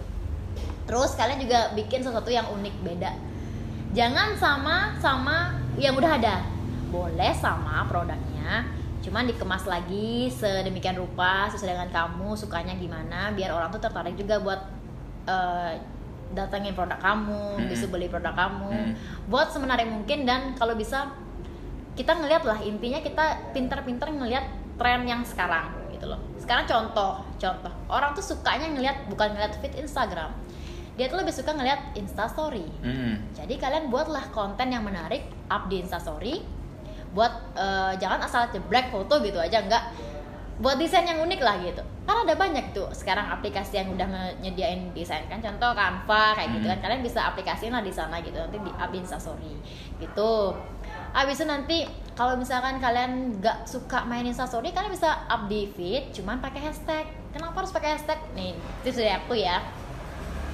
Terus 0.90 1.14
kalian 1.14 1.38
juga 1.38 1.70
bikin 1.78 2.02
sesuatu 2.02 2.28
yang 2.28 2.50
unik 2.50 2.74
beda. 2.83 3.12
Jangan 3.94 4.35
sama 4.35 4.98
sama 4.98 5.54
yang 5.78 5.94
udah 5.94 6.18
ada. 6.18 6.42
Boleh 6.90 7.30
sama 7.38 7.87
produknya, 7.87 8.66
cuman 8.98 9.30
dikemas 9.30 9.62
lagi 9.70 10.26
sedemikian 10.35 10.98
rupa 10.98 11.46
sesuai 11.46 11.78
dengan 11.78 11.90
kamu 11.94 12.35
sukanya 12.35 12.74
gimana 12.74 13.30
biar 13.30 13.54
orang 13.54 13.70
tuh 13.70 13.78
tertarik 13.78 14.18
juga 14.18 14.42
buat 14.42 14.61
eh, 15.30 15.78
datengin 16.35 16.74
produk 16.74 16.98
kamu, 16.98 17.62
Mm-mm. 17.62 17.70
bisa 17.70 17.87
beli 17.87 18.11
produk 18.11 18.35
kamu. 18.35 18.70
Mm. 18.70 18.92
Buat 19.30 19.54
semenarik 19.54 19.87
mungkin 19.87 20.26
dan 20.26 20.59
kalau 20.59 20.74
bisa 20.74 21.14
kita 21.94 22.18
ngeliat 22.18 22.42
lah 22.42 22.59
intinya 22.62 22.98
kita 23.02 23.54
pinter-pinter 23.54 24.11
ngeliat 24.11 24.46
tren 24.78 25.06
yang 25.06 25.22
sekarang 25.22 25.80
gitu 25.92 26.07
loh. 26.09 26.18
Sekarang 26.38 26.64
contoh 26.66 27.22
contoh. 27.37 27.72
Orang 27.87 28.14
tuh 28.14 28.22
sukanya 28.22 28.70
ngeliat 28.70 29.07
bukan 29.11 29.35
ngeliat 29.35 29.59
feed 29.59 29.74
Instagram. 29.79 30.31
Dia 30.98 31.09
tuh 31.09 31.22
lebih 31.22 31.33
suka 31.33 31.57
ngeliat 31.57 31.96
Instastory. 31.96 32.66
Mm-mm. 32.85 33.33
jadi 33.33 33.55
kalian 33.57 33.88
buatlah 33.88 34.29
konten 34.35 34.68
yang 34.68 34.85
menarik 34.85 35.24
up 35.48 35.70
di 35.72 35.81
Instastory. 35.81 36.44
Buat 37.16 37.57
eh, 37.57 37.92
jangan 37.98 38.20
asal 38.22 38.53
jeblek 38.53 38.92
foto 38.92 39.18
gitu 39.24 39.40
aja 39.40 39.64
enggak. 39.64 39.81
Buat 40.61 40.76
desain 40.76 41.09
yang 41.09 41.24
unik 41.24 41.40
lah 41.40 41.57
gitu. 41.64 41.81
Karena 42.05 42.20
ada 42.26 42.35
banyak 42.37 42.76
tuh 42.76 42.92
sekarang 42.92 43.33
aplikasi 43.33 43.81
yang 43.81 43.96
udah 43.96 44.37
nyediain 44.44 44.92
desain. 44.92 45.24
Kan 45.24 45.40
contoh 45.40 45.72
Canva 45.72 46.37
kayak 46.37 46.53
gitu 46.59 46.66
Hmm. 46.68 46.76
kan 46.76 46.79
kalian 46.85 47.00
bisa 47.00 47.33
aplikasiin 47.33 47.72
lah 47.72 47.81
di 47.81 47.88
sana 47.88 48.20
gitu 48.20 48.37
nanti 48.37 48.61
di 48.61 48.68
up 48.68 48.92
Instastory. 48.92 49.57
Gitu. 49.96 50.33
Abis 51.16 51.40
itu 51.40 51.46
nanti 51.48 51.79
kalau 52.14 52.35
misalkan 52.37 52.79
kalian 52.79 53.38
nggak 53.38 53.64
suka 53.64 54.05
main 54.05 54.25
Instastory 54.25 54.70
kalian 54.70 54.92
bisa 54.92 55.25
up 55.27 55.46
di 55.46 55.70
feed 55.73 56.12
cuman 56.12 56.38
pakai 56.38 56.61
hashtag. 56.68 57.07
Kenapa 57.31 57.62
harus 57.62 57.70
pakai 57.70 57.94
hashtag? 57.94 58.18
Nih 58.35 58.55
tips 58.83 58.99
dari 58.99 59.12
aku 59.14 59.35
ya. 59.35 59.62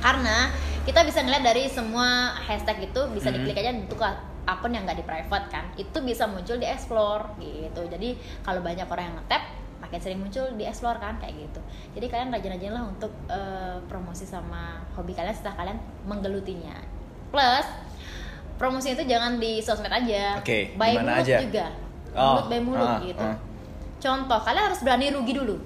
Karena 0.00 0.52
kita 0.84 1.02
bisa 1.02 1.24
ngeliat 1.24 1.42
dari 1.42 1.66
semua 1.66 2.36
hashtag 2.36 2.92
itu 2.92 3.00
bisa 3.10 3.32
Mhm. 3.32 3.34
diklik 3.42 3.58
aja 3.58 3.72
untuk 3.74 4.00
akun 4.46 4.70
yang 4.70 4.86
nggak 4.86 5.02
di 5.02 5.06
private 5.06 5.46
kan. 5.50 5.64
Itu 5.74 5.98
bisa 6.04 6.30
muncul 6.30 6.60
di 6.60 6.66
explore 6.68 7.34
gitu. 7.42 7.82
Jadi 7.90 8.14
kalau 8.44 8.62
banyak 8.62 8.86
orang 8.86 9.04
yang 9.10 9.16
ngetap 9.18 9.42
makin 9.76 9.98
sering 10.00 10.20
muncul 10.22 10.46
di 10.54 10.64
explore 10.64 10.96
kan 10.96 11.18
kayak 11.18 11.34
gitu. 11.36 11.60
Jadi 11.98 12.06
kalian 12.06 12.30
rajin-rajin 12.30 12.72
lah 12.72 12.84
untuk 12.86 13.10
eh, 13.26 13.76
promosi 13.88 14.22
sama 14.22 14.80
hobi 14.94 15.12
kalian 15.12 15.34
setelah 15.34 15.56
kalian 15.58 15.78
menggelutinya. 16.06 16.76
Plus 17.34 17.66
promosi 18.56 18.96
itu 18.96 19.04
jangan 19.04 19.36
di 19.36 19.60
sosmed 19.60 19.92
aja. 19.92 20.40
Oke, 20.40 20.74
by 20.76 20.92
di 20.92 20.96
mana 21.00 21.20
mulut 21.20 21.24
aja? 21.24 21.36
juga. 21.40 21.66
Oh, 22.16 22.40
mulut 22.40 22.46
by 22.48 22.60
mulut 22.60 22.88
ah, 22.88 22.98
gitu. 23.04 23.24
ah. 23.24 23.36
contoh 23.96 24.40
kalian 24.44 24.64
harus 24.72 24.80
berani 24.84 25.12
rugi 25.12 25.32
dulu. 25.36 25.56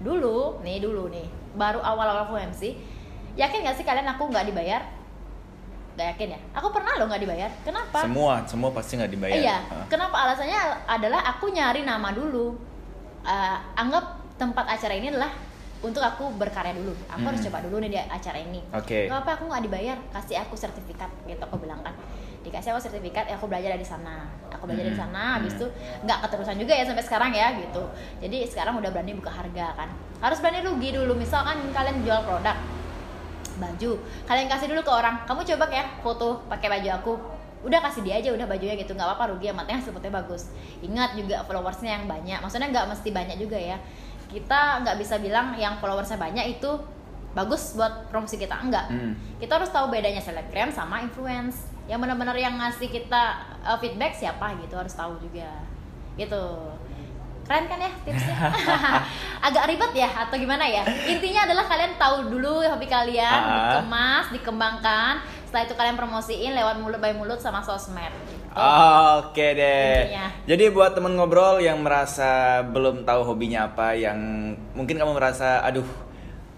Dulu 0.00 0.64
nih 0.64 0.80
dulu 0.80 1.12
nih. 1.12 1.26
Baru 1.56 1.80
awal-awal 1.84 2.24
aku 2.28 2.34
MC 2.40 2.76
yakin 3.38 3.62
gak 3.62 3.76
sih 3.78 3.86
kalian 3.86 4.08
aku 4.10 4.26
nggak 4.28 4.48
dibayar? 4.50 4.82
Gak 5.94 6.16
yakin 6.16 6.34
ya? 6.34 6.40
Aku 6.56 6.72
pernah 6.72 6.96
loh 6.96 7.06
nggak 7.06 7.22
dibayar. 7.22 7.50
Kenapa? 7.62 8.04
Semua 8.04 8.42
semua 8.48 8.70
pasti 8.72 8.96
nggak 8.96 9.12
dibayar. 9.12 9.36
Iya. 9.36 9.56
Ah. 9.68 9.86
kenapa? 9.86 10.16
Alasannya 10.16 10.60
adalah 10.88 11.20
aku 11.36 11.52
nyari 11.52 11.84
nama 11.84 12.10
dulu. 12.10 12.56
Eh, 13.20 13.56
anggap 13.76 14.20
tempat 14.40 14.64
acara 14.64 14.96
ini 14.96 15.12
adalah 15.12 15.28
untuk 15.80 16.04
aku 16.04 16.28
berkarya 16.36 16.76
dulu. 16.76 16.92
Aku 17.08 17.24
harus 17.24 17.40
Hmm. 17.40 17.48
coba 17.48 17.58
dulu 17.64 17.80
nih 17.80 17.90
di 17.92 17.98
acara 17.98 18.36
ini. 18.36 18.60
Oke. 18.76 19.08
Gak 19.08 19.24
apa 19.24 19.30
aku 19.40 19.48
nggak 19.48 19.62
dibayar. 19.64 19.96
Kasih 20.12 20.36
aku 20.36 20.52
sertifikat 20.52 21.08
gitu 21.24 21.40
aku 21.40 21.56
bilang 21.56 21.80
kan. 21.80 21.96
Dikasih 22.40 22.72
aku 22.72 22.80
sertifikat 22.80 23.28
ya 23.28 23.36
aku 23.36 23.48
belajar 23.48 23.72
dari 23.72 23.84
sana. 23.84 24.28
Aku 24.52 24.68
belajar 24.68 24.84
dari 24.84 24.96
Hmm. 24.96 25.04
sana 25.08 25.40
habis 25.40 25.56
Hmm. 25.56 25.64
itu 25.64 25.66
nggak 26.04 26.18
keterusan 26.28 26.56
juga 26.60 26.72
ya 26.76 26.84
sampai 26.84 27.04
sekarang 27.04 27.30
ya 27.32 27.56
gitu. 27.56 27.82
Jadi 28.20 28.44
sekarang 28.44 28.76
udah 28.76 28.92
berani 28.92 29.12
buka 29.16 29.32
harga 29.32 29.66
kan. 29.72 29.88
Harus 30.20 30.38
berani 30.44 30.60
rugi 30.60 30.92
dulu. 30.92 31.16
Misalkan 31.16 31.56
kalian 31.72 32.04
jual 32.04 32.20
produk 32.24 32.56
baju. 33.56 33.92
Kalian 34.24 34.48
kasih 34.48 34.68
dulu 34.68 34.80
ke 34.80 34.92
orang 34.92 35.20
kamu 35.24 35.40
coba 35.44 35.64
ya 35.68 35.84
foto 36.00 36.44
pakai 36.48 36.68
baju 36.68 36.88
aku. 36.96 37.12
Udah 37.60 37.76
kasih 37.84 38.00
dia 38.00 38.16
aja 38.16 38.32
udah 38.32 38.48
bajunya 38.48 38.72
gitu. 38.72 38.96
Nggak 38.96 39.04
apa-apa 39.04 39.36
rugi 39.36 39.52
yang 39.52 39.56
penting 39.60 39.76
hasil 39.76 39.92
fotonya 39.92 40.16
bagus. 40.16 40.48
Ingat 40.80 41.12
juga 41.12 41.44
followersnya 41.44 41.92
yang 42.00 42.04
banyak. 42.08 42.40
Maksudnya 42.40 42.72
nggak 42.72 42.86
mesti 42.88 43.08
banyak 43.12 43.36
juga 43.36 43.56
ya 43.60 43.76
kita 44.30 44.82
nggak 44.82 44.96
bisa 44.96 45.18
bilang 45.18 45.52
yang 45.58 45.76
followersnya 45.78 46.16
banyak 46.16 46.56
itu 46.56 46.70
bagus 47.30 47.78
buat 47.78 48.10
promosi 48.10 48.34
kita 48.34 48.58
enggak. 48.58 48.90
Hmm. 48.90 49.14
kita 49.38 49.62
harus 49.62 49.70
tahu 49.70 49.90
bedanya 49.90 50.18
selebgram 50.18 50.70
sama 50.70 51.02
influence. 51.02 51.66
Yang 51.86 52.06
benar-benar 52.06 52.36
yang 52.38 52.54
ngasih 52.58 52.90
kita 52.90 53.22
uh, 53.62 53.78
feedback 53.78 54.14
siapa 54.14 54.54
gitu 54.62 54.74
harus 54.78 54.94
tahu 54.94 55.18
juga. 55.18 55.50
Gitu. 56.14 56.44
Keren 57.46 57.66
kan 57.66 57.78
ya 57.82 57.90
tipsnya? 58.06 58.36
Agak 59.46 59.66
ribet 59.66 59.92
ya 59.94 60.10
atau 60.26 60.38
gimana 60.38 60.62
ya? 60.66 60.86
Intinya 60.86 61.50
adalah 61.50 61.66
kalian 61.66 61.98
tahu 61.98 62.16
dulu 62.30 62.62
hobi 62.62 62.86
kalian 62.86 63.26
Ah. 63.26 63.78
dikemas 63.78 64.26
dikembangkan. 64.30 65.22
Setelah 65.46 65.66
itu 65.66 65.74
kalian 65.74 65.98
promosiin 65.98 66.54
lewat 66.54 66.78
mulut 66.78 67.02
by 67.02 67.10
mulut 67.14 67.42
sama 67.42 67.58
sosmed 67.58 68.14
Oke 68.50 69.54
deh. 69.54 70.10
Intinya. 70.10 70.26
Jadi 70.42 70.64
buat 70.74 70.90
temen 70.98 71.14
ngobrol 71.14 71.62
yang 71.62 71.78
merasa 71.86 72.60
belum 72.66 73.06
tahu 73.06 73.22
hobinya 73.22 73.70
apa, 73.70 73.94
yang 73.94 74.18
mungkin 74.74 74.98
kamu 74.98 75.14
merasa, 75.14 75.62
aduh, 75.62 75.86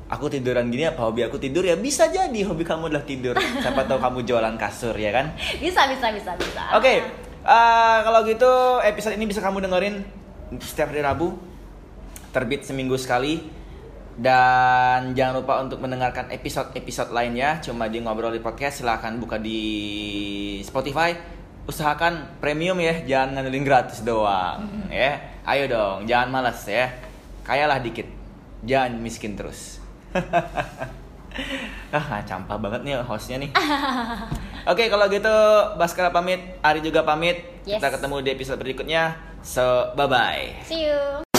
aku 0.08 0.28
tiduran 0.32 0.68
gini 0.68 0.84
apa 0.84 1.08
hobi 1.08 1.24
aku 1.24 1.40
tidur 1.40 1.64
ya 1.64 1.72
bisa 1.72 2.08
jadi 2.12 2.40
hobi 2.48 2.64
kamu 2.64 2.92
adalah 2.92 3.04
tidur. 3.04 3.36
Siapa 3.36 3.84
tahu 3.88 4.00
kamu 4.00 4.18
jualan 4.24 4.56
kasur 4.56 4.96
ya 4.96 5.12
kan? 5.12 5.36
Bisa, 5.60 5.88
bisa, 5.88 6.12
bisa, 6.12 6.32
bisa. 6.36 6.62
Oke, 6.76 7.04
eh, 7.44 7.98
kalau 8.04 8.20
gitu 8.24 8.80
episode 8.84 9.16
ini 9.16 9.28
bisa 9.28 9.44
kamu 9.44 9.64
dengerin 9.64 10.04
setiap 10.60 10.92
hari 10.92 11.04
Rabu, 11.04 11.36
terbit 12.32 12.64
seminggu 12.64 12.96
sekali. 12.96 13.60
Dan 14.12 15.16
jangan 15.16 15.40
lupa 15.40 15.64
untuk 15.64 15.80
mendengarkan 15.80 16.28
episode-episode 16.28 17.16
lainnya 17.16 17.64
cuma 17.64 17.88
di 17.88 17.96
ngobrol 17.96 18.28
di 18.28 18.44
podcast 18.44 18.84
silahkan 18.84 19.16
buka 19.16 19.40
di 19.40 19.60
Spotify. 20.60 21.41
Usahakan 21.62 22.42
premium 22.42 22.74
ya, 22.82 23.06
jangan 23.06 23.38
ngandelin 23.38 23.62
gratis 23.62 24.02
doang 24.02 24.66
ya. 24.90 25.18
Ayo 25.46 25.70
dong, 25.70 26.06
jangan 26.10 26.28
malas 26.30 26.66
ya. 26.66 26.90
Kayalah 27.46 27.82
dikit, 27.82 28.06
jangan 28.66 28.98
miskin 28.98 29.38
terus. 29.38 29.78
ah, 31.94 32.20
campah 32.26 32.58
banget 32.58 32.80
nih 32.86 32.94
hostnya 33.02 33.42
nih. 33.42 33.50
Oke, 34.70 34.86
kalau 34.86 35.10
gitu 35.10 35.34
Baskara 35.74 36.14
pamit, 36.14 36.38
Ari 36.62 36.82
juga 36.82 37.02
pamit. 37.02 37.42
Yes. 37.66 37.82
Kita 37.82 37.98
ketemu 37.98 38.16
di 38.22 38.30
episode 38.30 38.58
berikutnya. 38.62 39.18
So, 39.42 39.90
bye-bye. 39.98 40.62
See 40.62 40.86
you. 40.86 41.31